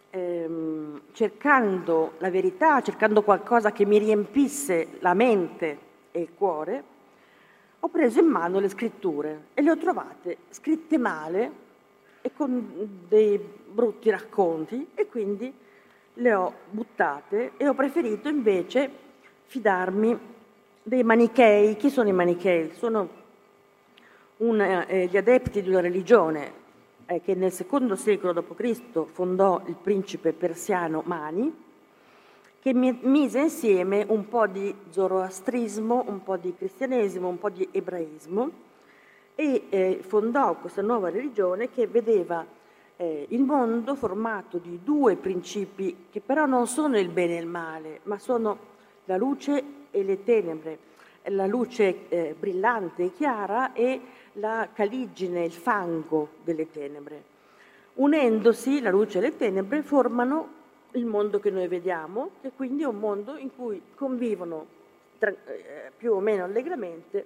ehm, 0.09 1.01
cercando 1.11 2.13
la 2.19 2.29
verità, 2.29 2.81
cercando 2.81 3.21
qualcosa 3.21 3.71
che 3.71 3.85
mi 3.85 3.97
riempisse 3.97 4.97
la 4.99 5.13
mente 5.13 5.77
e 6.11 6.21
il 6.21 6.33
cuore, 6.33 6.83
ho 7.85 7.89
preso 7.89 8.19
in 8.19 8.25
mano 8.25 8.59
le 8.59 8.67
scritture 8.67 9.49
e 9.53 9.61
le 9.61 9.69
ho 9.69 9.77
trovate 9.77 10.37
scritte 10.49 10.97
male 10.97 11.63
e 12.21 12.31
con 12.33 13.03
dei 13.07 13.39
brutti 13.39 14.09
racconti 14.09 14.87
e 14.95 15.05
quindi 15.05 15.53
le 16.15 16.33
ho 16.33 16.51
buttate 16.71 17.51
e 17.57 17.67
ho 17.67 17.75
preferito 17.75 18.27
invece 18.27 18.89
fidarmi 19.43 20.17
dei 20.81 21.03
manichei. 21.03 21.75
Chi 21.75 21.91
sono 21.91 22.09
i 22.09 22.13
manichei? 22.13 22.71
Sono 22.73 23.07
un, 24.37 24.59
eh, 24.59 25.05
gli 25.05 25.17
adepti 25.17 25.61
di 25.61 25.69
una 25.69 25.81
religione 25.81 26.51
eh, 27.05 27.21
che 27.21 27.35
nel 27.35 27.51
secondo 27.51 27.95
secolo 27.95 28.33
d.C. 28.33 29.05
fondò 29.11 29.61
il 29.67 29.75
principe 29.75 30.33
persiano 30.33 31.03
Mani, 31.05 31.64
che 32.65 32.73
mise 32.73 33.41
insieme 33.41 34.03
un 34.07 34.27
po' 34.27 34.47
di 34.47 34.73
zoroastrismo, 34.89 36.05
un 36.07 36.23
po' 36.23 36.35
di 36.35 36.55
cristianesimo, 36.55 37.27
un 37.27 37.37
po' 37.37 37.51
di 37.51 37.67
ebraismo 37.69 38.49
e 39.35 39.67
eh, 39.69 39.99
fondò 40.01 40.55
questa 40.55 40.81
nuova 40.81 41.11
religione 41.11 41.69
che 41.69 41.85
vedeva 41.85 42.43
eh, 42.95 43.27
il 43.29 43.43
mondo 43.43 43.93
formato 43.93 44.57
di 44.57 44.79
due 44.83 45.15
principi 45.15 46.07
che 46.09 46.21
però 46.21 46.47
non 46.47 46.65
sono 46.65 46.97
il 46.97 47.09
bene 47.09 47.37
e 47.37 47.41
il 47.41 47.45
male, 47.45 47.99
ma 48.05 48.17
sono 48.17 48.57
la 49.05 49.17
luce 49.17 49.63
e 49.91 50.03
le 50.03 50.23
tenebre, 50.23 50.79
la 51.25 51.45
luce 51.45 52.09
eh, 52.09 52.35
brillante 52.35 53.03
e 53.03 53.13
chiara 53.13 53.73
e 53.73 54.01
la 54.33 54.69
caligine, 54.73 55.45
il 55.45 55.53
fango 55.53 56.29
delle 56.43 56.71
tenebre. 56.71 57.23
Unendosi 57.93 58.81
la 58.81 58.89
luce 58.89 59.19
e 59.19 59.21
le 59.21 59.37
tenebre 59.37 59.83
formano 59.83 60.63
il 60.95 61.05
mondo 61.05 61.39
che 61.39 61.49
noi 61.49 61.67
vediamo, 61.67 62.31
che 62.41 62.51
quindi 62.55 62.83
è 62.83 62.87
un 62.87 62.99
mondo 62.99 63.37
in 63.37 63.55
cui 63.55 63.81
convivono 63.95 64.65
tra, 65.17 65.29
eh, 65.29 65.91
più 65.95 66.13
o 66.13 66.19
meno 66.19 66.43
allegramente 66.43 67.25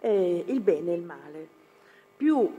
eh, 0.00 0.44
il 0.46 0.60
bene 0.60 0.92
e 0.92 0.94
il 0.94 1.02
male. 1.02 1.48
Più 2.16 2.50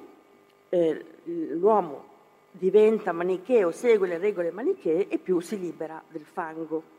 eh, 0.70 1.06
l'uomo 1.24 2.16
diventa 2.52 3.12
manicheo, 3.12 3.72
segue 3.72 4.08
le 4.08 4.18
regole 4.18 4.52
manichee 4.52 5.08
e 5.08 5.18
più 5.18 5.40
si 5.40 5.60
libera 5.60 6.02
del 6.10 6.26
fango. 6.26 6.96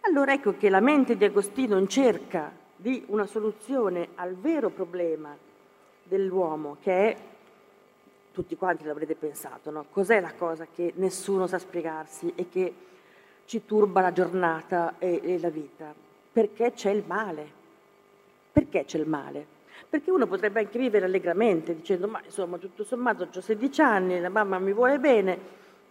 Allora 0.00 0.32
ecco 0.32 0.56
che 0.56 0.68
la 0.68 0.80
mente 0.80 1.16
di 1.16 1.24
Agostino 1.24 1.78
in 1.78 1.88
cerca 1.88 2.52
di 2.74 3.04
una 3.08 3.26
soluzione 3.26 4.08
al 4.14 4.34
vero 4.34 4.70
problema 4.70 5.36
dell'uomo, 6.04 6.76
che 6.80 6.92
è, 6.92 7.16
tutti 8.32 8.56
quanti 8.56 8.84
l'avrete 8.84 9.16
pensato, 9.16 9.70
no? 9.70 9.86
cos'è 9.90 10.20
la 10.20 10.32
cosa 10.34 10.66
che 10.72 10.92
nessuno 10.96 11.46
sa 11.48 11.58
spiegarsi 11.58 12.32
e 12.36 12.48
che 12.48 12.72
ci 13.48 13.64
turba 13.64 14.02
la 14.02 14.12
giornata 14.12 14.96
e, 14.98 15.22
e 15.24 15.40
la 15.40 15.48
vita? 15.48 15.94
Perché 16.32 16.72
c'è 16.72 16.90
il 16.90 17.02
male. 17.06 17.50
Perché 18.52 18.84
c'è 18.84 18.98
il 18.98 19.08
male? 19.08 19.46
Perché 19.88 20.10
uno 20.10 20.26
potrebbe 20.26 20.60
anche 20.60 20.78
vivere 20.78 21.06
allegramente 21.06 21.74
dicendo 21.74 22.08
ma 22.08 22.20
insomma 22.22 22.58
tutto 22.58 22.84
sommato 22.84 23.26
ho 23.34 23.40
16 23.40 23.80
anni, 23.80 24.20
la 24.20 24.28
mamma 24.28 24.58
mi 24.58 24.74
vuole 24.74 24.98
bene, 24.98 25.38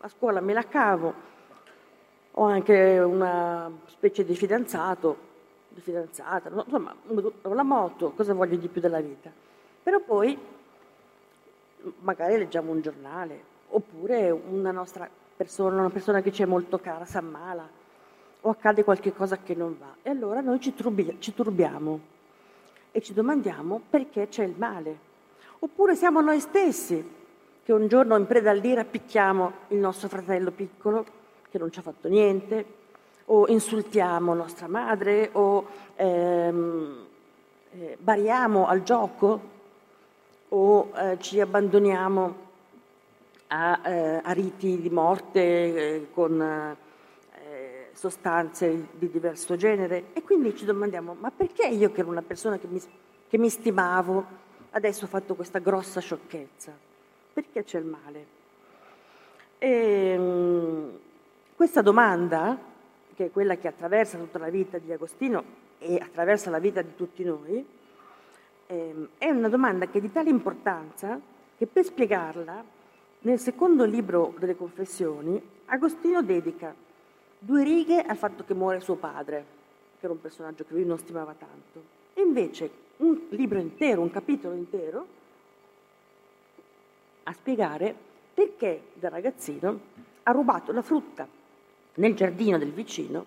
a 0.02 0.08
scuola 0.08 0.39
me 0.39 0.54
la 0.54 0.67
cavo, 0.67 1.13
ho 2.34 2.43
anche 2.43 3.00
una 3.00 3.72
specie 3.88 4.24
di 4.24 4.36
fidanzato, 4.36 5.17
di 5.70 5.82
fidanzata, 5.82 6.50
insomma 6.50 6.93
ho 7.41 7.54
la 7.56 7.63
moto, 7.63 8.12
cosa 8.12 8.36
voglio 8.36 8.58
di 8.58 8.67
più 8.67 8.82
della 8.82 9.02
vita? 9.02 9.32
Però 9.82 10.00
poi 10.00 10.38
magari 12.02 12.38
leggiamo 12.38 12.72
un 12.72 12.82
giornale 12.82 13.56
oppure 13.70 14.30
una 14.30 14.70
nostra 14.70 15.10
persona, 15.38 15.80
una 15.80 15.89
persona 15.91 16.21
che 16.21 16.32
ci 16.32 16.41
è 16.41 16.45
molto 16.45 16.80
cara, 16.80 17.06
si 17.06 17.15
ammala 17.15 17.69
o 18.41 18.50
accade 18.50 18.84
qualche 18.84 19.13
cosa 19.13 19.38
che 19.38 19.54
non 19.54 19.78
va 19.80 19.95
e 20.02 20.10
allora 20.10 20.41
noi 20.41 20.60
ci, 20.60 20.73
turbi- 20.73 21.17
ci 21.19 21.34
turbiamo 21.34 22.00
e 22.91 23.02
ci 23.02 23.13
domandiamo 23.13 23.82
perché 23.89 24.28
c'è 24.28 24.43
il 24.43 24.56
male. 24.58 25.06
Oppure 25.60 25.95
siamo 25.95 26.21
noi 26.21 26.39
stessi 26.39 27.15
che 27.63 27.73
un 27.73 27.88
giorno 27.88 28.17
in 28.17 28.26
preda 28.26 28.50
all'ira 28.50 28.84
picchiamo 28.84 29.52
il 29.69 29.78
nostro 29.78 30.08
fratello 30.08 30.52
piccolo 30.52 31.06
che 31.50 31.58
non 31.58 31.71
ci 31.71 31.80
ha 31.80 31.84
fatto 31.84 32.08
niente, 32.08 32.65
o 33.26 33.47
insultiamo 33.47 34.34
nostra 34.34 34.67
madre, 34.67 35.30
o 35.34 35.67
ehm, 35.95 37.06
eh, 37.71 37.97
bariamo 38.00 38.67
al 38.67 38.84
gioco, 38.84 39.41
o 40.50 40.91
eh, 40.95 41.17
ci 41.19 41.39
abbandoniamo 41.41 42.45
a, 43.47 43.81
eh, 43.83 44.21
a, 44.23 44.31
riti 44.31 44.79
di 44.81 44.89
morte 44.89 45.39
eh, 45.41 46.07
con 46.12 46.41
eh, 46.41 47.89
sostanze 47.93 48.88
di 48.93 49.10
diverso 49.10 49.55
genere 49.55 50.05
e 50.13 50.21
quindi 50.21 50.55
ci 50.55 50.65
domandiamo 50.65 51.15
ma 51.19 51.31
perché 51.31 51.67
io 51.67 51.91
che 51.91 52.01
ero 52.01 52.10
una 52.10 52.21
persona 52.21 52.57
che 52.57 52.67
mi, 52.67 52.81
che 53.27 53.38
mi 53.38 53.49
stimavo 53.49 54.45
adesso 54.71 55.05
ho 55.05 55.07
fatto 55.07 55.36
questa 55.36 55.60
grossa 55.60 55.99
sciocchezza? 55.99 56.71
Perché 57.33 57.63
c'è 57.63 57.79
il 57.79 57.86
male? 57.86 58.25
E, 59.57 59.69
ehm, 59.69 60.99
questa 61.55 61.81
domanda, 61.81 62.57
che 63.15 63.25
è 63.25 63.31
quella 63.31 63.55
che 63.57 63.67
attraversa 63.67 64.17
tutta 64.17 64.38
la 64.38 64.49
vita 64.49 64.77
di 64.77 64.91
Agostino 64.91 65.43
e 65.79 65.95
attraversa 65.95 66.49
la 66.49 66.60
vita 66.60 66.81
di 66.81 66.95
tutti 66.95 67.23
noi, 67.23 67.65
ehm, 68.67 69.10
è 69.17 69.29
una 69.29 69.49
domanda 69.49 69.88
che 69.88 69.97
è 69.97 70.01
di 70.01 70.12
tale 70.12 70.29
importanza 70.29 71.19
che 71.57 71.65
per 71.65 71.83
spiegarla, 71.83 72.63
nel 73.19 73.39
secondo 73.39 73.84
libro 73.86 74.34
delle 74.38 74.56
Confessioni, 74.56 75.41
Agostino 75.65 76.21
dedica 76.21 76.73
due 77.39 77.63
righe 77.63 78.01
al 78.01 78.17
fatto 78.17 78.43
che 78.43 78.53
muore 78.53 78.80
suo 78.80 78.95
padre, 78.95 79.45
che 79.99 80.06
era 80.06 80.13
un 80.13 80.21
personaggio 80.21 80.63
che 80.65 80.73
lui 80.73 80.86
non 80.86 80.97
stimava 80.97 81.34
tanto, 81.34 81.84
e 82.13 82.21
invece 82.21 82.69
un 82.97 83.19
libro 83.30 83.60
intero, 83.60 84.01
un 84.01 84.12
capitolo 84.12 84.56
intero, 84.56 85.15
a 87.23 87.34
spiegare 87.34 87.93
perché 88.34 88.84
da 88.93 89.10
ragazzino 89.10 89.80
ha 90.23 90.32
rubato 90.32 90.71
la 90.71 90.82
frutta 90.82 91.27
nel 91.95 92.15
giardino 92.15 92.58
del 92.58 92.71
vicino 92.71 93.25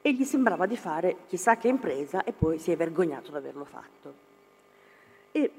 e 0.00 0.14
gli 0.14 0.24
sembrava 0.24 0.66
di 0.66 0.76
fare 0.76 1.16
chissà 1.28 1.56
che 1.56 1.68
impresa 1.68 2.24
e 2.24 2.32
poi 2.32 2.58
si 2.58 2.72
è 2.72 2.76
vergognato 2.76 3.30
di 3.30 3.36
averlo 3.36 3.64
fatto. 3.64 4.14
E 5.32 5.50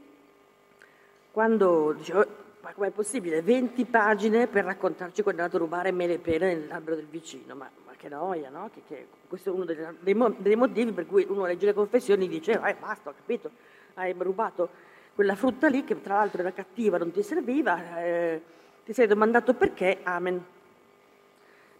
quando 1.31 1.93
dicevo, 1.93 2.25
ma 2.63 2.71
com'è 2.71 2.91
possibile? 2.91 3.41
20 3.41 3.83
pagine 3.85 4.47
per 4.47 4.63
raccontarci 4.63 5.21
quando 5.21 5.41
è 5.41 5.43
andato 5.43 5.61
a 5.61 5.65
rubare 5.65 5.91
mele 5.91 6.13
e 6.13 6.17
pere 6.19 6.55
nell'albero 6.55 6.95
del 6.95 7.07
vicino, 7.07 7.55
ma, 7.55 7.69
ma 7.85 7.91
che 7.97 8.07
noia, 8.07 8.49
no? 8.49 8.69
Che, 8.73 8.81
che, 8.87 9.07
questo 9.27 9.49
è 9.49 9.53
uno 9.53 9.65
dei, 9.65 9.75
dei, 9.99 10.15
dei, 10.37 10.55
motivi 10.55 10.93
per 10.93 11.05
cui 11.05 11.25
uno 11.27 11.45
legge 11.45 11.65
le 11.65 11.73
confessioni 11.73 12.23
e 12.23 12.29
dice, 12.29 12.53
eh 12.53 12.75
basta, 12.79 13.09
ho 13.09 13.13
capito, 13.13 13.51
hai 13.95 14.15
rubato 14.17 14.69
quella 15.13 15.35
frutta 15.35 15.67
lì 15.67 15.83
che 15.83 16.01
tra 16.01 16.15
l'altro 16.15 16.39
era 16.39 16.53
cattiva, 16.53 16.97
non 16.97 17.11
ti 17.11 17.21
serviva, 17.21 18.01
eh, 18.01 18.41
ti 18.85 18.93
sei 18.93 19.07
domandato 19.07 19.53
perché, 19.55 19.99
amen. 20.03 20.41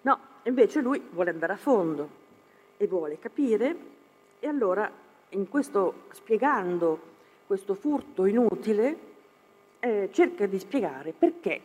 No, 0.02 0.20
invece 0.44 0.82
lui 0.82 1.02
vuole 1.12 1.30
andare 1.30 1.54
a 1.54 1.58
fondo 1.58 2.10
e 2.76 2.88
vuole 2.88 3.20
capire 3.20 3.76
e 4.38 4.48
allora 4.48 4.92
in 5.30 5.48
questo, 5.48 6.04
spiegando 6.12 7.12
questo 7.48 7.74
furto 7.74 8.26
inutile 8.26 9.12
eh, 9.84 10.10
cerca 10.14 10.46
di 10.46 10.58
spiegare 10.60 11.12
perché 11.12 11.60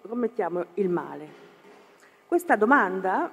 commettiamo 0.00 0.66
il 0.74 0.88
male. 0.88 1.44
Questa 2.28 2.54
domanda, 2.54 3.28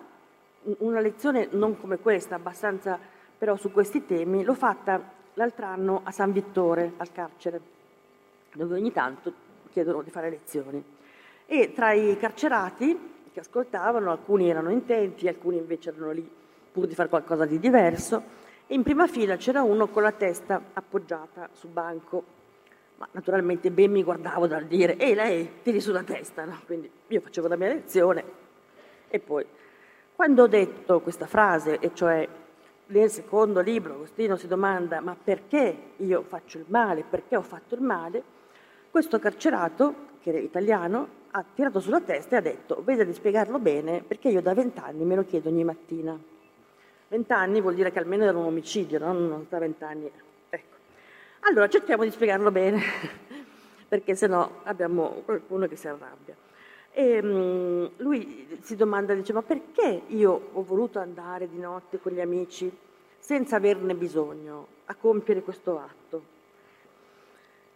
una 0.79 0.99
lezione 0.99 1.49
non 1.51 1.79
come 1.79 1.99
questa, 1.99 2.33
abbastanza 2.35 2.97
però 3.37 3.55
su 3.57 3.71
questi 3.71 4.07
temi, 4.07 4.43
l'ho 4.43 4.55
fatta 4.55 4.99
l'altro 5.35 5.65
anno 5.67 6.01
a 6.03 6.09
San 6.09 6.31
Vittore, 6.31 6.93
al 6.97 7.11
carcere, 7.11 7.61
dove 8.53 8.73
ogni 8.73 8.91
tanto 8.91 9.31
chiedono 9.69 10.01
di 10.01 10.09
fare 10.09 10.31
lezioni. 10.31 10.83
E 11.45 11.73
tra 11.73 11.91
i 11.91 12.17
carcerati 12.17 13.11
che 13.31 13.39
ascoltavano, 13.39 14.09
alcuni 14.09 14.49
erano 14.49 14.71
intenti, 14.71 15.27
alcuni 15.27 15.57
invece 15.57 15.89
erano 15.89 16.11
lì 16.11 16.27
pur 16.71 16.87
di 16.87 16.95
fare 16.95 17.09
qualcosa 17.09 17.45
di 17.45 17.59
diverso, 17.59 18.41
e 18.65 18.73
in 18.73 18.81
prima 18.81 19.05
fila 19.05 19.35
c'era 19.35 19.61
uno 19.61 19.87
con 19.89 20.01
la 20.01 20.11
testa 20.11 20.59
appoggiata 20.73 21.49
sul 21.51 21.69
banco, 21.69 22.41
ma 22.97 23.07
naturalmente 23.11 23.71
ben 23.71 23.91
mi 23.91 24.03
guardavo 24.03 24.47
dal 24.47 24.65
dire, 24.65 24.97
ehi 24.97 25.13
lei, 25.13 25.49
tiri 25.61 25.79
sulla 25.79 26.03
testa, 26.03 26.45
no? 26.45 26.59
quindi 26.65 26.89
io 27.07 27.21
facevo 27.21 27.47
la 27.47 27.55
mia 27.55 27.69
lezione 27.69 28.23
e 29.07 29.19
poi 29.19 29.45
quando 30.15 30.43
ho 30.43 30.47
detto 30.47 31.01
questa 31.01 31.25
frase, 31.25 31.79
e 31.79 31.91
cioè 31.93 32.27
nel 32.85 33.09
secondo 33.09 33.61
libro 33.61 33.93
Agostino 33.93 34.35
si 34.35 34.47
domanda 34.47 35.01
ma 35.01 35.15
perché 35.21 35.75
io 35.97 36.21
faccio 36.21 36.59
il 36.59 36.65
male, 36.67 37.03
perché 37.07 37.35
ho 37.35 37.41
fatto 37.41 37.75
il 37.75 37.81
male, 37.81 38.23
questo 38.91 39.17
carcerato, 39.19 40.11
che 40.21 40.29
era 40.29 40.37
italiano, 40.37 41.21
ha 41.31 41.43
tirato 41.53 41.79
sulla 41.79 41.99
testa 41.99 42.35
e 42.35 42.37
ha 42.37 42.41
detto 42.41 42.81
veda 42.83 43.03
di 43.03 43.11
spiegarlo 43.11 43.57
bene 43.57 44.03
perché 44.07 44.29
io 44.29 44.41
da 44.41 44.53
vent'anni 44.53 45.03
me 45.03 45.15
lo 45.15 45.25
chiedo 45.25 45.49
ogni 45.49 45.63
mattina. 45.63 46.17
Vent'anni 47.07 47.59
vuol 47.59 47.73
dire 47.73 47.91
che 47.91 47.99
almeno 47.99 48.23
era 48.23 48.37
un 48.37 48.45
omicidio, 48.45 48.99
no? 48.99 49.13
non 49.13 49.45
da 49.49 49.59
vent'anni. 49.59 50.11
Allora 51.45 51.67
cerchiamo 51.67 52.03
di 52.03 52.11
spiegarlo 52.11 52.51
bene, 52.51 52.81
perché 53.89 54.15
sennò 54.15 54.61
abbiamo 54.63 55.23
qualcuno 55.25 55.67
che 55.67 55.75
si 55.75 55.89
arrabbia. 55.89 56.35
E, 56.91 57.19
um, 57.19 57.89
lui 57.97 58.59
si 58.61 58.77
domanda, 58.77 59.13
dice, 59.13 59.33
ma 59.33 59.41
perché 59.41 60.03
io 60.07 60.49
ho 60.53 60.63
voluto 60.63 60.99
andare 60.99 61.49
di 61.49 61.59
notte 61.59 61.99
con 61.99 62.13
gli 62.13 62.21
amici 62.21 62.71
senza 63.19 63.57
averne 63.57 63.93
bisogno 63.93 64.67
a 64.85 64.95
compiere 64.95 65.41
questo 65.41 65.79
atto? 65.79 66.23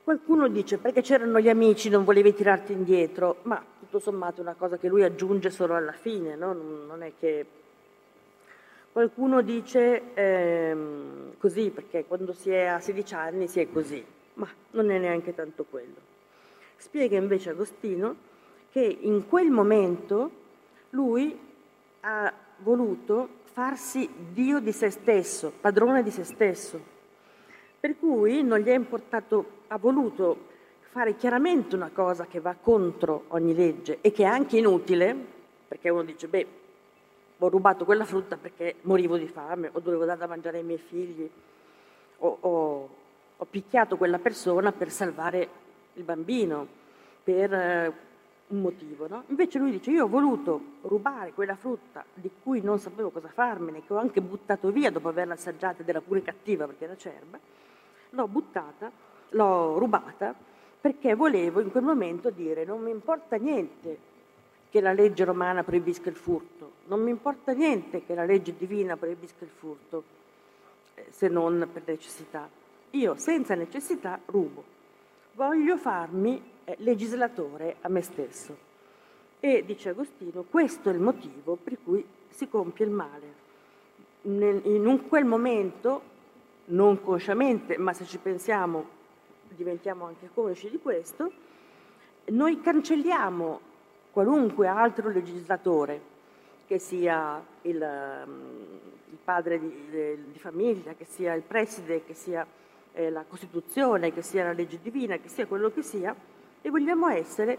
Qualcuno 0.02 0.48
dice 0.48 0.78
perché 0.78 1.02
c'erano 1.02 1.38
gli 1.42 1.50
amici, 1.50 1.90
non 1.90 2.06
volevi 2.06 2.34
tirarti 2.34 2.72
indietro, 2.72 3.40
ma 3.42 3.62
tutto 3.80 4.00
sommato 4.00 4.40
è 4.40 4.44
una 4.44 4.56
cosa 4.58 4.78
che 4.78 4.88
lui 4.88 5.04
aggiunge 5.04 5.50
solo 5.50 5.76
alla 5.76 5.92
fine, 5.92 6.38
no? 6.38 6.54
non 6.54 7.04
è 7.04 7.12
che 7.20 7.46
Qualcuno 8.98 9.44
dice 9.44 10.16
ehm, 10.16 11.38
così 11.38 11.70
perché 11.70 12.06
quando 12.06 12.34
si 12.34 12.50
è 12.50 12.66
a 12.66 12.80
16 12.80 13.14
anni 13.14 13.48
si 13.48 13.60
è 13.60 13.72
così, 13.72 14.04
ma 14.34 14.50
non 14.72 14.90
è 14.90 14.98
neanche 14.98 15.36
tanto 15.36 15.66
quello. 15.70 15.94
Spiega 16.78 17.16
invece 17.16 17.52
Agostino 17.52 18.16
che 18.72 18.82
in 18.82 19.28
quel 19.28 19.52
momento 19.52 20.32
lui 20.90 21.38
ha 22.00 22.34
voluto 22.64 23.30
farsi 23.44 24.10
Dio 24.34 24.60
di 24.60 24.72
se 24.72 24.90
stesso, 24.90 25.54
padrone 25.62 26.02
di 26.02 26.10
se 26.10 26.24
stesso, 26.24 26.82
per 27.80 28.00
cui 28.00 28.42
non 28.42 28.58
gli 28.58 28.70
è 28.70 28.74
importato, 28.74 29.62
ha 29.68 29.78
voluto 29.78 30.38
fare 30.90 31.16
chiaramente 31.16 31.76
una 31.76 31.92
cosa 31.94 32.26
che 32.26 32.40
va 32.40 32.56
contro 32.60 33.26
ogni 33.28 33.54
legge 33.54 34.00
e 34.02 34.12
che 34.12 34.24
è 34.24 34.26
anche 34.26 34.58
inutile, 34.58 35.16
perché 35.68 35.90
uno 35.90 36.02
dice, 36.02 36.28
beh, 36.28 36.66
ho 37.40 37.50
rubato 37.50 37.86
quella 37.86 38.06
frutta 38.06 38.38
perché 38.38 38.76
morivo 38.82 39.18
di 39.18 39.28
fame 39.28 39.70
o 39.72 39.80
dovevo 39.80 40.06
dare 40.06 40.20
da 40.20 40.28
mangiare 40.28 40.58
ai 40.58 40.64
miei 40.64 40.80
figli, 40.80 41.30
o, 42.20 42.38
o, 42.40 42.90
ho 43.38 43.46
picchiato 43.46 43.98
quella 43.98 44.18
persona 44.18 44.72
per 44.72 44.90
salvare 44.90 45.50
il 45.94 46.04
bambino, 46.04 46.68
per 47.24 47.54
eh, 47.54 47.94
un 48.48 48.62
motivo. 48.62 49.08
No? 49.08 49.24
Invece 49.28 49.60
lui 49.60 49.72
dice 49.72 49.92
io 49.92 50.06
ho 50.06 50.08
voluto 50.08 50.60
rubare 50.82 51.34
quella 51.34 51.56
frutta 51.56 52.04
di 52.14 52.30
cui 52.42 52.62
non 52.62 52.80
sapevo 52.80 53.10
cosa 53.12 53.28
farmene, 53.28 53.86
che 53.86 53.94
ho 53.94 53.98
anche 53.98 54.22
buttato 54.22 54.72
via 54.72 54.90
dopo 54.90 55.10
averla 55.10 55.34
assaggiata 55.34 55.82
ed 55.82 55.90
era 55.90 56.02
pure 56.02 56.24
cattiva 56.24 56.66
perché 56.66 56.86
era 56.86 56.98
cerba, 56.98 57.38
l'ho 58.12 58.28
buttata, 58.28 58.92
l'ho 59.30 59.78
rubata 59.78 60.34
perché 60.80 61.16
volevo 61.16 61.60
in 61.60 61.70
quel 61.70 61.84
momento 61.84 62.30
dire 62.30 62.64
non 62.64 62.82
mi 62.82 62.92
importa 62.92 63.36
niente 63.36 64.16
che 64.70 64.82
la 64.82 64.94
legge 64.94 65.24
romana 65.24 65.64
proibisca 65.64 66.10
il 66.10 66.16
furto, 66.16 66.72
non 66.86 67.02
mi 67.02 67.10
importa 67.10 67.54
niente 67.54 68.06
che 68.06 68.14
la 68.14 68.26
legge 68.26 68.56
divina 68.58 68.98
proibisca 68.98 69.44
il 69.44 69.50
furto, 69.50 70.04
eh, 70.96 71.06
se 71.10 71.28
non 71.28 71.68
per 71.72 71.84
necessità. 71.86 72.50
Io 72.92 73.16
senza 73.16 73.56
necessità 73.56 74.20
rubo, 74.26 74.64
voglio 75.34 75.78
farmi 75.78 76.42
eh, 76.64 76.76
legislatore 76.80 77.78
a 77.82 77.90
me 77.90 78.02
stesso. 78.02 78.66
E 79.40 79.64
dice 79.66 79.90
Agostino, 79.90 80.44
questo 80.50 80.90
è 80.90 80.94
il 80.94 81.00
motivo 81.00 81.56
per 81.56 81.78
cui 81.84 82.06
si 82.30 82.50
compie 82.50 82.86
il 82.86 82.92
male. 82.92 83.46
in 84.24 85.06
quel 85.08 85.26
momento, 85.26 86.02
non 86.66 87.02
consciamente, 87.02 87.78
ma 87.78 87.94
se 87.94 88.06
ci 88.06 88.18
pensiamo 88.18 88.96
diventiamo 89.56 90.06
anche 90.06 90.30
consci 90.34 90.70
di 90.70 90.80
questo, 90.80 91.32
noi 92.26 92.60
cancelliamo 92.60 93.60
qualunque 94.18 94.66
altro 94.66 95.12
legislatore, 95.12 96.02
che 96.66 96.80
sia 96.80 97.40
il, 97.62 98.24
mm, 98.28 99.12
il 99.12 99.18
padre 99.24 99.60
di, 99.60 99.70
di, 100.32 100.40
famiglia, 100.40 100.96
che 100.96 101.06
sia 101.06 101.36
il 101.36 101.44
preside, 101.44 102.04
che 102.04 102.16
sia 102.16 102.44
eh, 102.94 103.12
la 103.12 103.24
Costituzione, 103.28 104.12
che 104.12 104.24
sia 104.24 104.44
la 104.44 104.54
legge 104.54 104.80
divina, 104.82 105.18
che 105.18 105.30
sia 105.30 105.46
quello 105.46 105.70
che 105.70 105.84
sia, 105.84 106.16
e 106.64 106.70
vogliamo 106.72 107.08
essere 107.10 107.58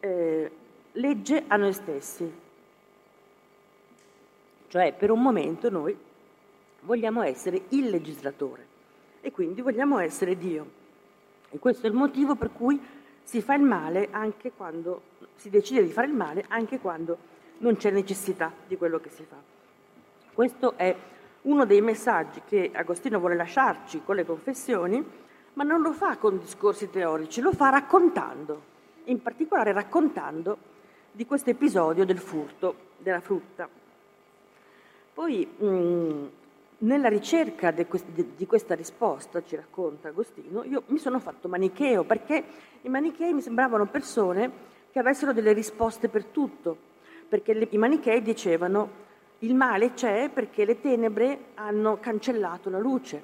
eh, 0.00 0.50
legge 0.92 1.44
a 1.46 1.56
noi 1.56 1.74
stessi. 1.74 2.32
Cioè 4.68 4.94
per 4.94 5.10
un 5.10 5.20
momento 5.20 5.68
noi 5.68 5.94
vogliamo 6.80 7.22
essere 7.22 7.64
il 7.68 7.90
legislatore 7.90 8.66
e 9.20 9.30
quindi 9.32 9.60
vogliamo 9.60 9.98
essere 9.98 10.38
Dio. 10.38 10.78
E 11.50 11.58
questo 11.58 11.84
è 11.84 11.90
il 11.90 11.94
motivo 11.94 12.36
per 12.36 12.52
cui 12.54 12.80
si 13.22 13.40
fa 13.40 13.54
il 13.54 13.62
male 13.62 14.08
anche 14.10 14.52
quando 14.52 15.02
si 15.36 15.50
decide 15.50 15.82
di 15.82 15.90
fare 15.90 16.06
il 16.06 16.14
male, 16.14 16.44
anche 16.48 16.78
quando 16.78 17.16
non 17.58 17.76
c'è 17.76 17.90
necessità 17.90 18.52
di 18.66 18.76
quello 18.76 18.98
che 19.00 19.08
si 19.10 19.24
fa. 19.24 19.36
Questo 20.32 20.74
è 20.76 20.94
uno 21.42 21.64
dei 21.64 21.80
messaggi 21.80 22.42
che 22.46 22.70
Agostino 22.72 23.18
vuole 23.18 23.36
lasciarci 23.36 24.02
con 24.04 24.16
le 24.16 24.26
confessioni, 24.26 25.04
ma 25.54 25.64
non 25.64 25.80
lo 25.80 25.92
fa 25.92 26.16
con 26.16 26.38
discorsi 26.38 26.90
teorici, 26.90 27.40
lo 27.40 27.52
fa 27.52 27.70
raccontando, 27.70 28.62
in 29.04 29.20
particolare 29.22 29.72
raccontando 29.72 30.58
di 31.12 31.26
questo 31.26 31.50
episodio 31.50 32.04
del 32.04 32.18
furto 32.18 32.88
della 32.98 33.20
frutta. 33.20 33.68
Poi 35.12 35.48
mh, 35.58 35.66
mm, 35.66 36.26
nella 36.82 37.08
ricerca 37.08 37.70
di 37.70 38.46
questa 38.46 38.74
risposta, 38.74 39.42
ci 39.42 39.56
racconta 39.56 40.08
Agostino, 40.08 40.64
io 40.64 40.84
mi 40.86 40.98
sono 40.98 41.18
fatto 41.18 41.48
manicheo 41.48 42.04
perché 42.04 42.42
i 42.82 42.88
manichei 42.88 43.32
mi 43.32 43.42
sembravano 43.42 43.86
persone 43.86 44.68
che 44.90 44.98
avessero 44.98 45.32
delle 45.32 45.52
risposte 45.52 46.08
per 46.08 46.24
tutto, 46.24 46.76
perché 47.28 47.52
i 47.52 47.76
manichei 47.76 48.22
dicevano 48.22 49.08
il 49.40 49.54
male 49.54 49.92
c'è 49.92 50.30
perché 50.30 50.64
le 50.64 50.80
tenebre 50.80 51.38
hanno 51.54 51.98
cancellato 52.00 52.70
la 52.70 52.78
luce, 52.78 53.22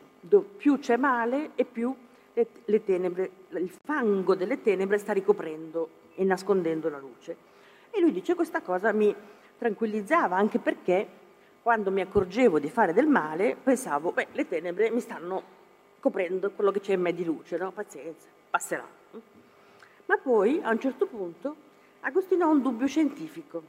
più 0.57 0.79
c'è 0.79 0.97
male 0.97 1.51
e 1.55 1.65
più 1.65 1.95
le 2.33 2.85
tenebre, 2.85 3.31
il 3.51 3.73
fango 3.83 4.35
delle 4.35 4.61
tenebre 4.61 4.99
sta 4.99 5.13
ricoprendo 5.13 5.89
e 6.15 6.25
nascondendo 6.25 6.91
la 6.91 6.99
luce. 6.99 7.37
E 7.91 8.01
lui 8.01 8.13
dice 8.13 8.35
questa 8.35 8.61
cosa 8.61 8.93
mi 8.93 9.15
tranquillizzava 9.57 10.37
anche 10.37 10.59
perché 10.59 11.09
quando 11.67 11.91
mi 11.91 12.01
accorgevo 12.01 12.61
di 12.61 12.71
fare 12.71 12.93
del 12.93 13.09
male, 13.09 13.57
pensavo, 13.61 14.13
beh, 14.13 14.29
le 14.35 14.47
tenebre 14.47 14.89
mi 14.89 15.01
stanno 15.01 15.43
coprendo 15.99 16.53
quello 16.53 16.71
che 16.71 16.79
c'è 16.79 16.93
in 16.93 17.01
me 17.01 17.13
di 17.13 17.25
luce, 17.25 17.57
no? 17.57 17.73
Pazienza, 17.73 18.29
passerà. 18.49 18.87
Ma 20.05 20.17
poi, 20.17 20.61
a 20.63 20.71
un 20.71 20.79
certo 20.79 21.07
punto, 21.07 21.57
Agostino 22.03 22.45
ha 22.45 22.51
un 22.51 22.63
dubbio 22.63 22.87
scientifico. 22.87 23.61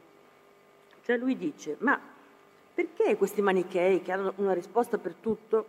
Cioè 1.02 1.16
lui 1.16 1.36
dice, 1.36 1.74
ma 1.80 1.98
perché 2.72 3.16
questi 3.16 3.42
manichei 3.42 4.00
che 4.00 4.12
hanno 4.12 4.32
una 4.36 4.52
risposta 4.52 4.96
per 4.96 5.14
tutto 5.14 5.66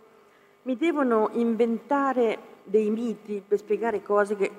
mi 0.62 0.76
devono 0.76 1.30
inventare 1.32 2.38
dei 2.62 2.90
miti 2.90 3.42
per 3.44 3.58
spiegare 3.58 4.04
cose 4.04 4.36
che 4.36 4.52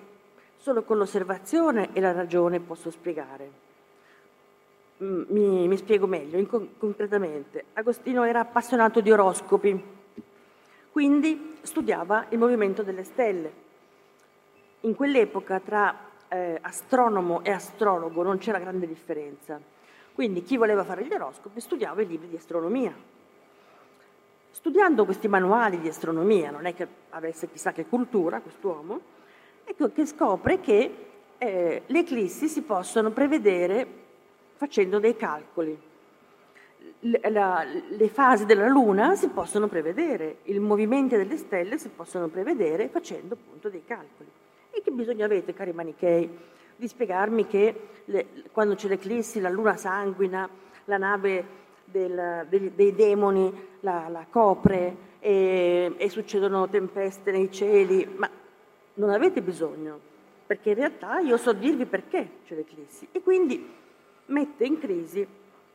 solo 0.58 0.84
con 0.84 0.98
l'osservazione 0.98 1.94
e 1.94 2.02
la 2.02 2.12
ragione 2.12 2.60
posso 2.60 2.92
spiegare? 2.92 3.71
Mm, 5.04 5.24
mi, 5.30 5.68
mi 5.68 5.78
spiego 5.78 6.06
meglio, 6.06 6.38
in, 6.38 6.48
concretamente. 6.78 7.66
Agostino 7.74 8.24
era 8.24 8.42
appassionato 8.42 9.02
di 9.02 9.12
oroscopi, 9.12 9.84
quindi 10.92 11.58
studiava 11.64 12.28
il 12.30 12.38
movimento 12.38 12.84
delle 12.84 13.04
stelle. 13.04 13.70
In 14.82 14.94
quell'epoca 14.94 15.60
tra 15.60 15.96
eh, 16.28 16.60
astronomo 16.62 17.44
e 17.44 17.50
astrologo 17.50 18.22
non 18.22 18.38
c'era 18.38 18.60
grande 18.60 18.88
differenza, 18.88 19.60
quindi 20.14 20.44
chi 20.44 20.56
voleva 20.56 20.84
fare 20.84 21.04
gli 21.04 21.14
oroscopi 21.14 21.60
studiava 21.60 22.04
i 22.04 22.08
libri 22.08 22.30
di 22.30 22.36
astronomia. 22.36 22.94
Studiando 24.52 25.06
questi 25.06 25.28
manuali 25.28 25.80
di 25.80 25.88
astronomia, 25.88 26.52
non 26.52 26.68
è 26.68 26.76
che 26.76 26.88
avesse 27.10 27.50
chissà 27.50 27.72
che 27.72 27.88
cultura 27.88 28.40
quest'uomo, 28.40 29.00
ecco 29.64 29.92
che 29.92 30.06
scopre 30.06 30.60
che 30.60 30.96
eh, 31.40 31.82
le 31.84 32.00
eclissi 32.00 32.48
si 32.48 32.62
possono 32.62 33.10
prevedere 33.10 34.01
facendo 34.62 35.00
dei 35.00 35.16
calcoli. 35.16 35.76
Le, 37.00 37.20
la, 37.32 37.66
le 37.66 38.08
fasi 38.10 38.46
della 38.46 38.68
Luna 38.68 39.16
si 39.16 39.30
possono 39.30 39.68
prevedere, 39.68 40.38
i 40.44 40.60
movimenti 40.60 41.18
delle 41.18 41.38
stelle 41.38 41.80
si 41.80 41.90
possono 41.90 42.28
prevedere 42.28 42.88
facendo 42.90 43.34
appunto 43.34 43.70
dei 43.70 43.84
calcoli. 43.84 44.30
E 44.70 44.82
che 44.84 44.92
bisogno 44.92 45.26
avete, 45.26 45.56
cari 45.56 45.74
manichei, 45.74 46.30
di 46.76 46.88
spiegarmi 46.88 47.48
che 47.48 47.88
le, 48.06 48.28
quando 48.52 48.76
c'è 48.76 48.88
l'eclissi 48.88 49.40
la 49.40 49.50
Luna 49.50 49.78
sanguina, 49.78 50.48
la 50.86 50.98
nave 50.98 51.44
del, 51.86 52.46
dei, 52.48 52.72
dei, 52.76 52.94
demoni 52.94 53.52
la, 53.80 54.10
la 54.10 54.28
copre 54.30 54.96
e, 55.18 55.96
e 55.98 56.10
succedono 56.10 56.70
tempeste 56.70 57.32
nei 57.32 57.52
cieli, 57.52 58.08
ma 58.16 58.30
non 58.94 59.10
avete 59.10 59.42
bisogno, 59.42 60.00
perché 60.46 60.70
in 60.70 60.76
realtà 60.76 61.18
io 61.20 61.38
so 61.38 61.52
dirvi 61.52 61.88
perché 61.88 62.30
c'è 62.46 62.54
l'eclissi. 62.54 63.08
E 63.12 63.24
quindi 63.24 63.80
mette 64.28 64.66
in 64.66 64.80
crisi 64.80 65.26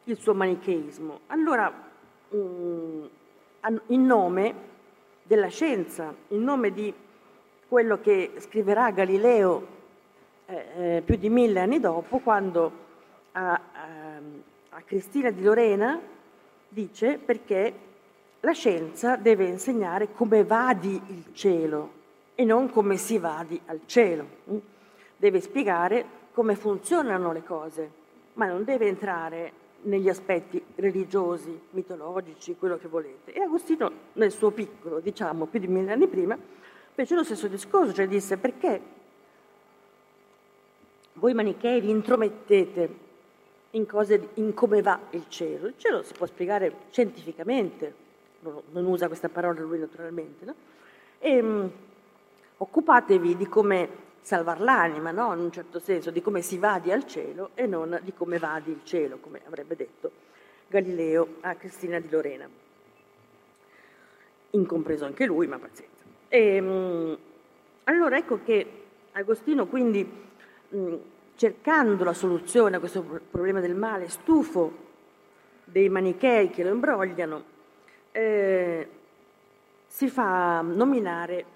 il 0.04 0.18
suo 0.18 0.34
manicheismo. 0.34 1.20
Allora, 1.26 1.72
mm, 2.34 3.04
in 3.88 4.06
nome 4.06 4.54
della 5.22 5.48
scienza, 5.48 6.14
in 6.28 6.42
nome 6.42 6.72
di 6.72 6.92
quello 7.68 8.00
che 8.00 8.32
scriverà 8.38 8.90
Galileo 8.90 9.74
eh, 10.46 10.66
eh, 10.76 11.02
più 11.04 11.16
di 11.16 11.28
mille 11.28 11.60
anni 11.60 11.80
dopo, 11.80 12.18
quando 12.18 12.84
a, 13.32 13.52
a, 13.52 13.60
a 14.70 14.80
Cristina 14.82 15.30
di 15.30 15.42
Lorena 15.42 16.00
dice 16.68 17.18
perché 17.18 17.74
la 18.40 18.52
scienza 18.52 19.16
deve 19.16 19.46
insegnare 19.46 20.12
come 20.12 20.44
vadi 20.44 21.00
il 21.08 21.24
cielo 21.32 21.92
e 22.36 22.44
non 22.44 22.70
come 22.70 22.96
si 22.96 23.18
vadi 23.18 23.60
al 23.66 23.80
cielo. 23.86 24.26
Mm? 24.50 24.56
Deve 25.16 25.40
spiegare 25.40 26.04
come 26.32 26.54
funzionano 26.54 27.32
le 27.32 27.42
cose 27.42 27.90
ma 28.36 28.46
non 28.46 28.64
deve 28.64 28.86
entrare 28.86 29.64
negli 29.82 30.08
aspetti 30.08 30.62
religiosi, 30.76 31.58
mitologici, 31.70 32.56
quello 32.58 32.78
che 32.78 32.88
volete. 32.88 33.32
E 33.32 33.40
Agostino, 33.40 33.90
nel 34.14 34.32
suo 34.32 34.50
piccolo, 34.50 35.00
diciamo, 35.00 35.46
più 35.46 35.60
di 35.60 35.68
mille 35.68 35.92
anni 35.92 36.06
prima, 36.06 36.36
fece 36.92 37.14
lo 37.14 37.24
stesso 37.24 37.46
discorso, 37.46 37.92
cioè 37.92 38.08
disse 38.08 38.36
perché 38.36 38.94
voi 41.14 41.34
manichei 41.34 41.80
vi 41.80 41.90
intromettete 41.90 43.04
in 43.70 43.86
cose, 43.86 44.28
in 44.34 44.54
come 44.54 44.82
va 44.82 44.98
il 45.10 45.24
cielo. 45.28 45.68
Il 45.68 45.74
cielo 45.76 46.02
si 46.02 46.12
può 46.14 46.26
spiegare 46.26 46.72
scientificamente, 46.90 48.04
non, 48.40 48.84
usa 48.86 49.06
questa 49.06 49.28
parola 49.28 49.60
lui 49.60 49.78
naturalmente, 49.78 50.44
no? 50.44 50.54
E, 51.18 51.40
um, 51.40 51.70
occupatevi 52.58 53.36
di 53.36 53.46
come 53.46 53.88
salvar 54.26 54.60
l'anima, 54.60 55.12
no? 55.12 55.32
in 55.34 55.38
un 55.38 55.52
certo 55.52 55.78
senso, 55.78 56.10
di 56.10 56.20
come 56.20 56.42
si 56.42 56.58
vadi 56.58 56.90
al 56.90 57.06
cielo 57.06 57.50
e 57.54 57.64
non 57.66 58.00
di 58.02 58.12
come 58.12 58.38
vadi 58.38 58.72
il 58.72 58.80
cielo, 58.82 59.18
come 59.18 59.40
avrebbe 59.46 59.76
detto 59.76 60.10
Galileo 60.66 61.36
a 61.42 61.54
Cristina 61.54 62.00
di 62.00 62.10
Lorena. 62.10 62.48
Incompreso 64.50 65.04
anche 65.04 65.26
lui, 65.26 65.46
ma 65.46 65.60
pazienza. 65.60 66.02
E, 66.26 66.56
ehm, 66.56 67.18
allora 67.84 68.16
ecco 68.16 68.40
che 68.42 68.66
Agostino 69.12 69.68
quindi, 69.68 70.04
cercando 71.36 72.02
la 72.02 72.12
soluzione 72.12 72.74
a 72.74 72.80
questo 72.80 73.02
problema 73.30 73.60
del 73.60 73.76
male, 73.76 74.08
stufo 74.08 74.72
dei 75.62 75.88
manichei 75.88 76.50
che 76.50 76.64
lo 76.64 76.70
imbrogliano, 76.70 77.44
eh, 78.10 78.88
si 79.86 80.08
fa 80.08 80.62
nominare 80.62 81.54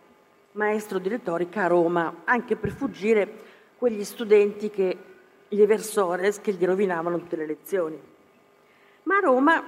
maestro 0.52 0.98
di 0.98 1.08
retorica 1.08 1.64
a 1.64 1.68
Roma, 1.68 2.22
anche 2.24 2.56
per 2.56 2.72
fuggire 2.72 3.28
quegli 3.76 4.04
studenti 4.04 4.70
che 4.70 4.96
gli 5.48 5.60
eversores 5.60 6.40
che 6.40 6.52
gli 6.52 6.64
rovinavano 6.64 7.18
tutte 7.18 7.36
le 7.36 7.46
lezioni. 7.46 8.00
Ma 9.04 9.16
a 9.16 9.20
Roma 9.20 9.62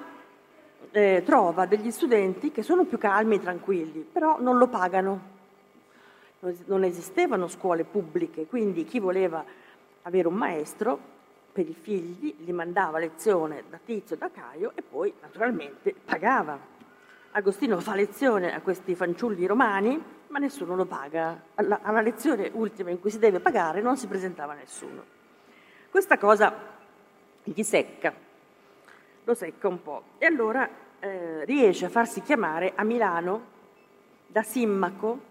eh, 0.91 1.23
trova 1.25 1.67
degli 1.67 1.91
studenti 1.91 2.53
che 2.53 2.63
sono 2.63 2.85
più 2.85 2.99
calmi 2.99 3.37
e 3.37 3.41
tranquilli, 3.41 4.07
però 4.11 4.41
non 4.41 4.59
lo 4.59 4.69
pagano. 4.69 5.31
Non 6.67 6.83
esistevano 6.83 7.47
scuole 7.47 7.85
pubbliche, 7.85 8.47
quindi 8.47 8.85
chi 8.85 8.99
voleva 8.99 9.45
avere 10.03 10.27
un 10.27 10.35
maestro 10.35 10.99
per 11.53 11.69
i 11.69 11.75
figli 11.75 12.35
gli 12.39 12.53
mandava 12.53 12.99
lezione 12.99 13.65
da 13.69 13.79
Tizio 13.85 14.17
e 14.17 14.19
da 14.19 14.31
Caio 14.31 14.73
e 14.75 14.83
poi 14.83 15.13
naturalmente 15.21 15.95
pagava. 16.05 16.59
Agostino 17.33 17.79
fa 17.81 17.95
lezione 17.95 18.55
a 18.55 18.61
questi 18.61 18.95
fanciulli 18.95 19.47
romani 19.47 20.03
ma 20.33 20.39
nessuno 20.39 20.75
lo 20.75 20.87
paga. 20.87 21.41
Alla, 21.57 21.81
alla, 21.83 22.01
lezione 22.01 22.51
ultima 22.55 22.89
in 22.89 22.99
cui 23.01 23.11
si 23.11 23.19
deve 23.19 23.39
pagare 23.39 23.83
non 23.83 23.99
si 23.99 24.07
presentava 24.07 24.55
nessuno. 24.55 25.05
Questa 25.91 26.17
cosa 26.17 26.55
gli 27.45 27.63
secca, 27.63 28.15
lo 29.25 29.35
secca 29.35 29.69
un 29.69 29.83
po'. 29.83 30.03
E 30.17 30.25
allora 30.25 30.67
eh, 31.01 31.45
riesce 31.45 31.85
a 31.85 31.91
farsi 31.91 32.23
chiamare 32.23 32.73
a 32.75 32.83
Milano 32.83 33.51
da 34.27 34.43
Simmaco, 34.43 35.31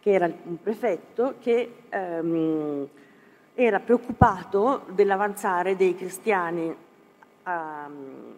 che 0.00 0.12
era 0.12 0.24
un 0.24 0.62
prefetto, 0.62 1.34
che 1.40 1.82
ehm, 1.90 2.88
era 3.54 3.80
preoccupato 3.80 4.86
dell'avanzare 4.88 5.76
dei 5.76 5.94
cristiani 5.94 6.74
a, 7.42 7.86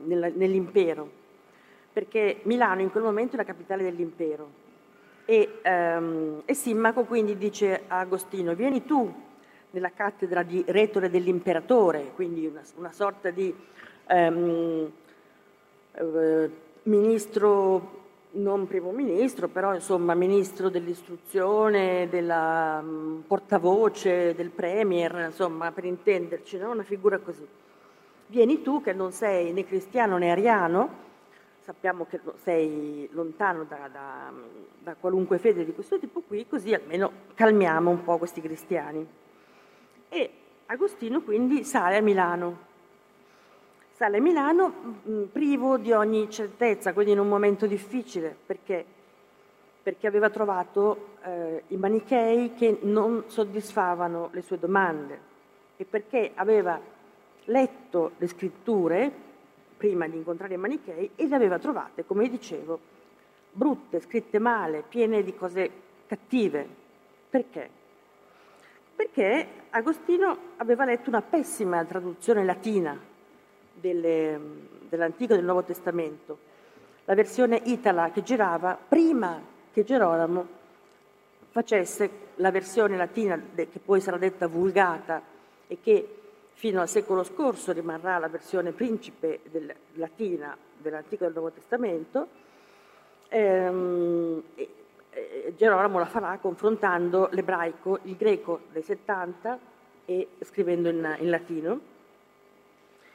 nell'impero, 0.02 1.08
perché 1.92 2.40
Milano 2.44 2.80
in 2.80 2.90
quel 2.90 3.04
momento 3.04 3.34
è 3.34 3.36
la 3.36 3.44
capitale 3.44 3.84
dell'impero 3.84 4.59
e, 5.30 5.60
um, 5.64 6.42
e 6.44 6.54
Simmaco 6.54 7.04
quindi 7.04 7.38
dice 7.38 7.82
a 7.86 8.00
Agostino, 8.00 8.52
vieni 8.56 8.84
tu 8.84 9.14
nella 9.70 9.92
cattedra 9.92 10.42
di 10.42 10.64
retore 10.66 11.08
dell'imperatore, 11.08 12.10
quindi 12.16 12.48
una, 12.48 12.62
una 12.74 12.90
sorta 12.90 13.30
di 13.30 13.54
um, 14.08 14.90
uh, 15.92 16.50
ministro, 16.82 17.98
non 18.32 18.66
primo 18.66 18.90
ministro, 18.90 19.46
però 19.46 19.72
insomma 19.72 20.14
ministro 20.14 20.68
dell'istruzione, 20.68 22.08
della 22.10 22.80
um, 22.82 23.22
portavoce, 23.24 24.34
del 24.34 24.50
premier, 24.50 25.26
insomma 25.26 25.70
per 25.70 25.84
intenderci, 25.84 26.58
no? 26.58 26.72
una 26.72 26.82
figura 26.82 27.18
così. 27.18 27.46
Vieni 28.26 28.62
tu 28.62 28.82
che 28.82 28.92
non 28.92 29.12
sei 29.12 29.52
né 29.52 29.64
cristiano 29.64 30.18
né 30.18 30.32
ariano, 30.32 31.09
sappiamo 31.70 32.04
che 32.04 32.18
sei 32.42 33.08
lontano 33.12 33.62
da, 33.62 33.88
da, 33.92 34.32
da, 34.80 34.96
qualunque 34.98 35.38
fede 35.38 35.64
di 35.64 35.72
questo 35.72 36.00
tipo 36.00 36.20
qui, 36.20 36.44
così 36.48 36.74
almeno 36.74 37.12
calmiamo 37.34 37.90
un 37.90 38.02
po' 38.02 38.18
questi 38.18 38.40
cristiani. 38.40 39.06
E 40.08 40.30
Agostino 40.66 41.22
quindi 41.22 41.62
sale 41.62 41.98
a 41.98 42.00
Milano. 42.00 42.68
Sale 43.92 44.16
a 44.16 44.20
Milano 44.20 44.72
mm, 45.08 45.24
privo 45.26 45.76
di 45.76 45.92
ogni 45.92 46.28
certezza, 46.28 46.92
quindi 46.92 47.12
in 47.12 47.20
un 47.20 47.28
momento 47.28 47.66
difficile, 47.66 48.36
perché, 48.44 48.84
perché 49.80 50.08
aveva 50.08 50.28
trovato 50.28 51.10
eh, 51.22 51.62
i 51.68 51.76
manichei 51.76 52.52
che 52.54 52.80
non 52.82 53.24
soddisfavano 53.28 54.30
le 54.32 54.42
sue 54.42 54.58
domande 54.58 55.20
e 55.76 55.84
perché 55.84 56.32
aveva 56.34 56.80
letto 57.44 58.10
le 58.16 58.26
scritture 58.26 59.28
prima 59.80 60.06
di 60.06 60.18
incontrare 60.18 60.52
i 60.52 60.58
manichei 60.58 61.12
e 61.16 61.26
le 61.26 61.34
aveva 61.34 61.58
trovate, 61.58 62.04
come 62.04 62.28
dicevo, 62.28 62.78
brutte, 63.50 64.02
scritte 64.02 64.38
male, 64.38 64.84
piene 64.86 65.22
di 65.22 65.34
cose 65.34 65.70
cattive. 66.06 66.68
Perché? 67.30 67.70
Perché 68.94 69.46
Agostino 69.70 70.36
aveva 70.58 70.84
letto 70.84 71.08
una 71.08 71.22
pessima 71.22 71.82
traduzione 71.86 72.44
latina 72.44 72.94
delle, 73.72 74.38
dell'Antico 74.86 75.32
e 75.32 75.36
del 75.36 75.46
Nuovo 75.46 75.62
Testamento, 75.62 76.36
la 77.06 77.14
versione 77.14 77.62
itala 77.64 78.10
che 78.10 78.22
girava 78.22 78.76
prima 78.76 79.40
che 79.72 79.82
Gerolamo 79.82 80.46
facesse 81.52 82.10
la 82.34 82.50
versione 82.50 82.98
latina 82.98 83.42
che 83.54 83.80
poi 83.82 84.02
sarà 84.02 84.18
detta 84.18 84.46
vulgata 84.46 85.22
e 85.66 85.78
che 85.80 86.19
fino 86.60 86.82
al 86.82 86.90
secolo 86.90 87.22
scorso 87.22 87.72
rimarrà 87.72 88.18
la 88.18 88.28
versione 88.28 88.72
principe 88.72 89.40
del, 89.50 89.74
latina 89.94 90.54
dell'Antico 90.76 91.24
e 91.24 91.28
del 91.28 91.36
Nuovo 91.36 91.52
Testamento. 91.52 92.28
Ehm, 93.28 94.42
e, 94.54 94.68
e 95.08 95.54
Gerolamo 95.56 95.98
la 95.98 96.04
farà 96.04 96.36
confrontando 96.36 97.30
l'ebraico, 97.32 98.00
il 98.02 98.14
greco 98.14 98.60
dei 98.72 98.82
70 98.82 99.58
e 100.04 100.28
scrivendo 100.42 100.90
in, 100.90 101.16
in 101.20 101.30
latino. 101.30 101.80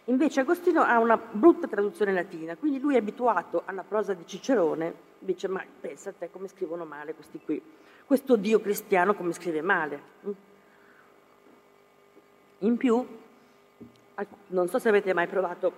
Invece 0.06 0.40
Agostino 0.40 0.82
ha 0.82 0.98
una 0.98 1.16
brutta 1.16 1.68
traduzione 1.68 2.14
latina, 2.14 2.56
quindi 2.56 2.80
lui 2.80 2.96
è 2.96 2.98
abituato 2.98 3.62
alla 3.66 3.84
prosa 3.84 4.16
di 4.16 4.26
Cicerone, 4.26 4.92
dice 5.20 5.48
ma 5.48 5.64
pensa 5.82 6.10
a 6.10 6.14
te 6.18 6.32
come 6.32 6.48
scrivono 6.48 6.84
male 6.84 7.14
questi 7.14 7.40
qui, 7.46 7.62
questo 8.08 8.38
Dio 8.38 8.60
cristiano 8.60 9.14
come 9.14 9.34
scrive 9.34 9.62
male. 9.62 10.02
In 12.60 12.78
più, 12.78 13.06
non 14.48 14.68
so 14.70 14.80
se 14.80 14.90
avete 14.90 15.14
mai 15.14 15.28
provato, 15.28 15.74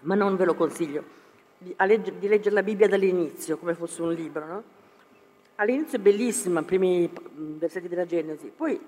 ma 0.00 0.14
non 0.14 0.36
ve 0.36 0.44
lo 0.44 0.54
consiglio, 0.54 1.02
di, 1.58 1.74
legger, 1.78 2.14
di 2.14 2.28
leggere 2.28 2.54
la 2.54 2.62
Bibbia 2.62 2.88
dall'inizio, 2.88 3.56
come 3.56 3.74
fosse 3.74 4.02
un 4.02 4.12
libro. 4.12 4.46
No? 4.46 4.62
All'inizio 5.56 5.98
è 5.98 6.00
bellissima, 6.00 6.60
i 6.60 6.64
primi 6.64 7.10
versetti 7.34 7.88
della 7.88 8.06
Genesi, 8.06 8.52
poi 8.54 8.80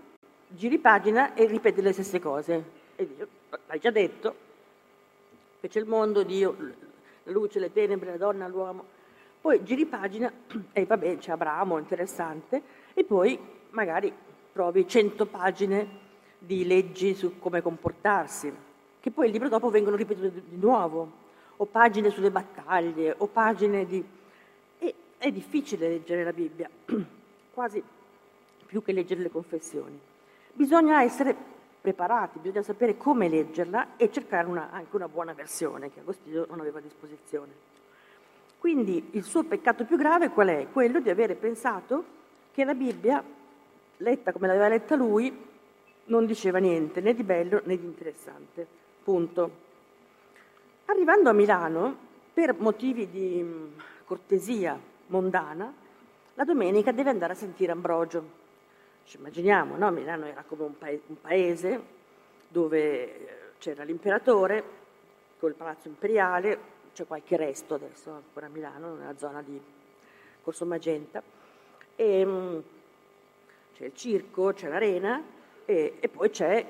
giri 0.48 0.78
pagina 0.78 1.34
e 1.34 1.46
ripeti 1.46 1.80
le 1.80 1.92
stesse 1.92 2.20
cose. 2.20 2.82
E 2.96 3.06
dici, 3.06 3.26
l'hai 3.66 3.78
già 3.78 3.90
detto, 3.90 4.34
fece 5.60 5.78
il 5.78 5.86
mondo, 5.86 6.22
Dio, 6.22 6.56
la 7.24 7.32
luce, 7.32 7.58
le 7.58 7.72
tenebre, 7.72 8.10
la 8.10 8.16
donna, 8.16 8.48
l'uomo. 8.48 8.84
Poi 9.40 9.62
giri 9.62 9.86
pagina 9.86 10.32
e 10.72 10.84
vabbè, 10.84 11.18
c'è 11.18 11.32
Abramo, 11.32 11.78
interessante, 11.78 12.62
e 12.94 13.04
poi 13.04 13.38
magari 13.70 14.12
trovi 14.52 14.86
cento 14.86 15.26
pagine 15.26 16.02
di 16.38 16.66
leggi 16.66 17.14
su 17.14 17.38
come 17.38 17.62
comportarsi, 17.62 18.52
che 19.04 19.10
poi 19.10 19.26
il 19.26 19.32
libro 19.32 19.50
dopo 19.50 19.68
vengono 19.68 19.96
ripetute 19.96 20.32
di 20.48 20.56
nuovo, 20.56 21.10
o 21.58 21.66
pagine 21.66 22.08
sulle 22.08 22.30
battaglie, 22.30 23.14
o 23.18 23.26
pagine 23.26 23.84
di... 23.84 24.02
E 24.78 24.94
è 25.18 25.30
difficile 25.30 25.88
leggere 25.88 26.24
la 26.24 26.32
Bibbia, 26.32 26.70
quasi 27.52 27.82
più 28.64 28.82
che 28.82 28.92
leggere 28.94 29.20
le 29.20 29.30
confessioni. 29.30 30.00
Bisogna 30.54 31.02
essere 31.02 31.36
preparati, 31.82 32.38
bisogna 32.38 32.62
sapere 32.62 32.96
come 32.96 33.28
leggerla 33.28 33.98
e 33.98 34.10
cercare 34.10 34.48
una, 34.48 34.70
anche 34.70 34.96
una 34.96 35.08
buona 35.08 35.34
versione 35.34 35.92
che 35.92 36.00
Agostino 36.00 36.46
non 36.48 36.60
aveva 36.60 36.78
a 36.78 36.82
disposizione. 36.82 37.52
Quindi 38.58 39.10
il 39.10 39.24
suo 39.24 39.44
peccato 39.44 39.84
più 39.84 39.98
grave 39.98 40.30
qual 40.30 40.48
è? 40.48 40.68
Quello 40.72 41.00
di 41.00 41.10
avere 41.10 41.34
pensato 41.34 42.04
che 42.54 42.64
la 42.64 42.72
Bibbia, 42.72 43.22
letta 43.98 44.32
come 44.32 44.46
l'aveva 44.46 44.68
letta 44.68 44.96
lui, 44.96 45.30
non 46.06 46.24
diceva 46.24 46.56
niente 46.56 47.02
né 47.02 47.12
di 47.12 47.22
bello 47.22 47.60
né 47.64 47.76
di 47.76 47.84
interessante. 47.84 48.82
Punto. 49.04 49.62
Arrivando 50.86 51.28
a 51.28 51.32
Milano, 51.32 51.96
per 52.32 52.54
motivi 52.58 53.08
di 53.08 53.40
mm, 53.42 53.78
cortesia 54.04 54.76
mondana, 55.06 55.72
la 56.34 56.44
domenica 56.44 56.90
deve 56.90 57.10
andare 57.10 57.34
a 57.34 57.36
sentire 57.36 57.70
Ambrogio 57.70 58.42
ci 59.04 59.18
immaginiamo, 59.18 59.76
no? 59.76 59.90
Milano 59.90 60.26
era 60.26 60.42
come 60.46 60.64
un, 60.64 60.78
paese, 60.78 61.02
un 61.08 61.20
paese 61.20 61.82
dove 62.48 62.80
eh, 62.80 63.28
c'era 63.58 63.84
l'imperatore 63.84 64.82
col 65.38 65.54
palazzo 65.54 65.88
imperiale, 65.88 66.72
c'è 66.94 67.06
qualche 67.06 67.36
resto 67.36 67.74
adesso 67.74 68.10
ancora 68.10 68.46
a 68.46 68.48
Milano, 68.48 68.94
nella 68.94 69.16
zona 69.18 69.42
di 69.42 69.60
Corso 70.42 70.64
Magenta, 70.64 71.22
e, 71.96 72.20
ehm, 72.20 72.62
c'è 73.76 73.84
il 73.86 73.94
circo, 73.94 74.52
c'è 74.52 74.68
l'arena 74.68 75.22
e, 75.64 75.96
e, 76.00 76.08
poi 76.08 76.30
c'è 76.30 76.64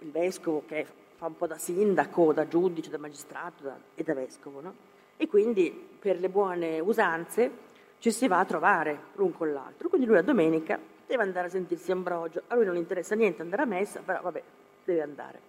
il 0.00 0.10
vescovo 0.10 0.64
che 0.66 0.86
fa 1.18 1.26
un 1.26 1.36
po' 1.36 1.48
da 1.48 1.58
sindaco, 1.58 2.32
da 2.32 2.46
giudice, 2.46 2.90
da 2.90 2.98
magistrato 2.98 3.64
da, 3.64 3.76
e 3.96 4.04
da 4.04 4.14
vescovo. 4.14 4.60
No? 4.60 4.74
E 5.16 5.26
quindi 5.26 5.68
per 5.98 6.20
le 6.20 6.28
buone 6.28 6.78
usanze 6.78 7.66
ci 7.98 8.12
si 8.12 8.28
va 8.28 8.38
a 8.38 8.44
trovare 8.44 8.98
l'un 9.14 9.32
con 9.32 9.52
l'altro. 9.52 9.88
Quindi 9.88 10.06
lui 10.06 10.14
la 10.14 10.22
domenica 10.22 10.78
deve 11.04 11.24
andare 11.24 11.48
a 11.48 11.50
sentirsi 11.50 11.90
Ambrogio. 11.90 12.42
A 12.46 12.54
lui 12.54 12.64
non 12.64 12.76
interessa 12.76 13.16
niente 13.16 13.42
andare 13.42 13.62
a 13.62 13.64
messa, 13.64 14.00
però 14.00 14.20
vabbè, 14.22 14.42
deve 14.84 15.02
andare. 15.02 15.40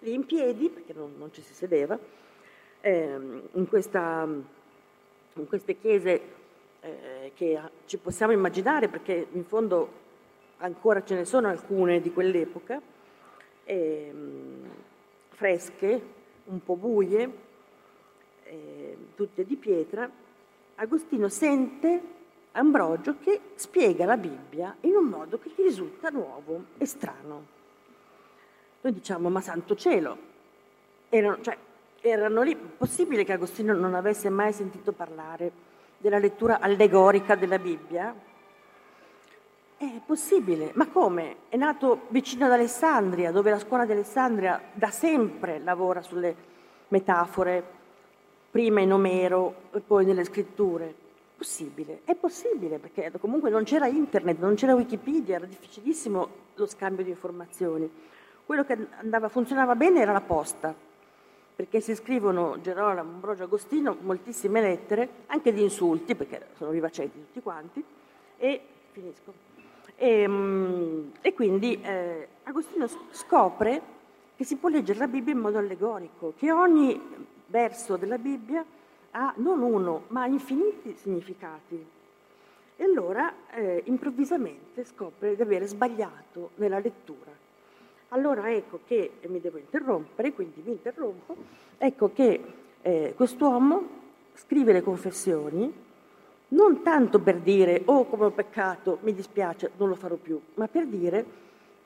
Lì 0.00 0.12
in 0.12 0.26
piedi, 0.26 0.68
perché 0.68 0.92
non, 0.92 1.14
non 1.16 1.32
ci 1.32 1.40
si 1.40 1.54
sedeva, 1.54 1.98
eh, 2.82 3.18
in, 3.52 3.66
questa, 3.68 4.28
in, 5.32 5.46
queste 5.48 5.78
chiese 5.78 6.20
eh, 6.82 7.32
che 7.34 7.58
ci 7.86 7.96
possiamo 7.96 8.32
immaginare, 8.32 8.88
perché 8.88 9.28
in 9.32 9.46
fondo 9.46 10.04
ancora 10.58 11.02
ce 11.02 11.14
ne 11.14 11.24
sono 11.24 11.48
alcune 11.48 12.02
di 12.02 12.12
quell'epoca, 12.12 12.78
eh, 13.64 14.12
fresche, 15.36 16.00
un 16.44 16.64
po' 16.64 16.76
buie, 16.76 17.30
eh, 18.44 18.96
tutte 19.14 19.44
di 19.44 19.56
pietra, 19.56 20.08
Agostino 20.76 21.28
sente 21.28 22.14
Ambrogio 22.52 23.16
che 23.20 23.40
spiega 23.54 24.06
la 24.06 24.16
Bibbia 24.16 24.74
in 24.80 24.96
un 24.96 25.04
modo 25.04 25.38
che 25.38 25.50
gli 25.54 25.62
risulta 25.62 26.08
nuovo 26.08 26.64
e 26.78 26.86
strano. 26.86 27.54
Noi 28.80 28.92
diciamo, 28.94 29.28
ma 29.28 29.42
santo 29.42 29.74
cielo, 29.74 30.16
erano, 31.10 31.42
cioè, 31.42 31.56
erano 32.00 32.40
lì, 32.40 32.56
possibile 32.56 33.24
che 33.24 33.32
Agostino 33.32 33.74
non 33.74 33.94
avesse 33.94 34.30
mai 34.30 34.54
sentito 34.54 34.92
parlare 34.92 35.52
della 35.98 36.18
lettura 36.18 36.60
allegorica 36.60 37.34
della 37.34 37.58
Bibbia? 37.58 38.14
È 39.78 40.00
possibile, 40.06 40.70
ma 40.72 40.88
come? 40.88 41.36
È 41.50 41.56
nato 41.56 42.06
vicino 42.08 42.46
ad 42.46 42.52
Alessandria, 42.52 43.30
dove 43.30 43.50
la 43.50 43.58
scuola 43.58 43.84
di 43.84 43.92
Alessandria 43.92 44.58
da 44.72 44.88
sempre 44.88 45.58
lavora 45.58 46.00
sulle 46.00 46.34
metafore, 46.88 47.62
prima 48.50 48.80
in 48.80 48.90
Omero 48.90 49.68
e 49.74 49.80
poi 49.80 50.06
nelle 50.06 50.24
scritture. 50.24 50.94
Possibile, 51.36 52.00
è 52.04 52.14
possibile 52.14 52.78
perché 52.78 53.12
comunque 53.20 53.50
non 53.50 53.64
c'era 53.64 53.86
internet, 53.86 54.38
non 54.38 54.54
c'era 54.54 54.74
Wikipedia, 54.74 55.36
era 55.36 55.44
difficilissimo 55.44 56.28
lo 56.54 56.66
scambio 56.66 57.04
di 57.04 57.10
informazioni. 57.10 57.90
Quello 58.46 58.64
che 58.64 58.78
andava, 58.98 59.28
funzionava 59.28 59.74
bene 59.74 60.00
era 60.00 60.12
la 60.12 60.22
posta, 60.22 60.74
perché 61.54 61.82
si 61.82 61.94
scrivono 61.94 62.58
Gerolamo, 62.62 63.10
Ambrogio, 63.10 63.42
Agostino 63.42 63.94
moltissime 64.00 64.62
lettere, 64.62 65.08
anche 65.26 65.52
di 65.52 65.62
insulti, 65.62 66.14
perché 66.14 66.46
sono 66.56 66.70
vivacenti 66.70 67.18
tutti 67.18 67.42
quanti, 67.42 67.84
e 68.38 68.60
finisco. 68.92 69.45
E, 69.96 70.08
ehm, 70.20 71.12
e 71.20 71.32
quindi 71.32 71.80
eh, 71.82 72.28
Agostino 72.44 72.86
scopre 73.10 73.94
che 74.36 74.44
si 74.44 74.56
può 74.56 74.68
leggere 74.68 74.98
la 74.98 75.08
Bibbia 75.08 75.32
in 75.32 75.40
modo 75.40 75.58
allegorico, 75.58 76.34
che 76.36 76.52
ogni 76.52 77.00
verso 77.46 77.96
della 77.96 78.18
Bibbia 78.18 78.64
ha 79.12 79.32
non 79.36 79.62
uno, 79.62 80.04
ma 80.08 80.26
infiniti 80.26 80.94
significati. 80.96 81.84
E 82.76 82.84
allora 82.84 83.32
eh, 83.52 83.82
improvvisamente 83.86 84.84
scopre 84.84 85.34
di 85.34 85.40
avere 85.40 85.66
sbagliato 85.66 86.50
nella 86.56 86.78
lettura. 86.78 87.32
Allora 88.10 88.52
ecco 88.52 88.80
che, 88.86 89.12
e 89.20 89.28
mi 89.28 89.40
devo 89.40 89.56
interrompere, 89.56 90.32
quindi 90.32 90.60
mi 90.62 90.72
interrompo, 90.72 91.34
ecco 91.78 92.12
che 92.12 92.44
eh, 92.82 93.14
quest'uomo 93.16 93.88
scrive 94.34 94.74
le 94.74 94.82
confessioni 94.82 95.72
non 96.48 96.82
tanto 96.82 97.18
per 97.20 97.38
dire 97.38 97.82
oh 97.86 98.06
come 98.06 98.26
ho 98.26 98.30
peccato, 98.30 98.98
mi 99.02 99.12
dispiace, 99.12 99.72
non 99.76 99.88
lo 99.88 99.94
farò 99.94 100.16
più, 100.16 100.40
ma 100.54 100.68
per 100.68 100.86
dire 100.86 101.24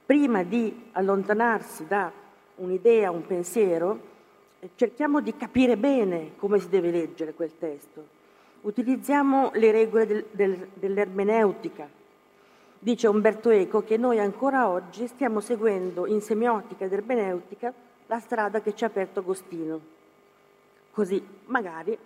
prima 0.04 0.42
di 0.42 0.88
allontanarsi 0.92 1.86
da 1.86 2.11
un'idea, 2.56 3.11
un 3.11 3.26
pensiero, 3.26 4.08
cerchiamo 4.74 5.20
di 5.20 5.36
capire 5.36 5.76
bene 5.76 6.32
come 6.36 6.58
si 6.58 6.68
deve 6.68 6.90
leggere 6.90 7.32
quel 7.32 7.56
testo. 7.58 8.18
Utilizziamo 8.62 9.52
le 9.54 9.70
regole 9.70 10.06
del, 10.06 10.26
del, 10.32 10.68
dell'ermeneutica. 10.74 11.88
Dice 12.78 13.08
Umberto 13.08 13.50
Eco 13.50 13.82
che 13.82 13.96
noi 13.96 14.18
ancora 14.18 14.68
oggi 14.68 15.06
stiamo 15.06 15.40
seguendo 15.40 16.06
in 16.06 16.20
semiotica 16.20 16.84
ed 16.84 16.92
ermeneutica 16.92 17.72
la 18.06 18.18
strada 18.18 18.61
che 18.61 18.74
ci 18.74 18.84
ha 18.84 18.88
aperto 18.88 19.20
Agostino. 19.20 19.80
Così 20.90 21.24
magari 21.46 21.96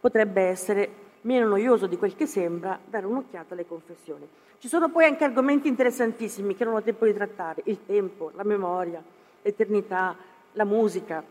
potrebbe 0.00 0.42
essere 0.42 0.99
meno 1.22 1.48
noioso 1.48 1.86
di 1.86 1.96
quel 1.96 2.14
che 2.14 2.26
sembra 2.26 2.78
dare 2.84 3.06
un'occhiata 3.06 3.54
alle 3.54 3.66
confessioni. 3.66 4.28
Ci 4.58 4.68
sono 4.68 4.90
poi 4.90 5.04
anche 5.04 5.24
argomenti 5.24 5.68
interessantissimi 5.68 6.54
che 6.54 6.64
non 6.64 6.74
ho 6.74 6.82
tempo 6.82 7.06
di 7.06 7.14
trattare, 7.14 7.62
il 7.64 7.84
tempo, 7.86 8.30
la 8.34 8.44
memoria, 8.44 9.02
l'eternità, 9.42 10.14
la 10.52 10.64
musica, 10.64 11.22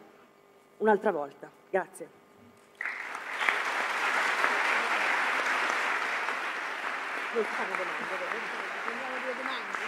un'altra 0.78 1.12
volta. 1.12 1.50
Grazie. 1.70 2.18
Non 7.32 7.44
fanno 7.44 7.76
domande, 7.78 8.59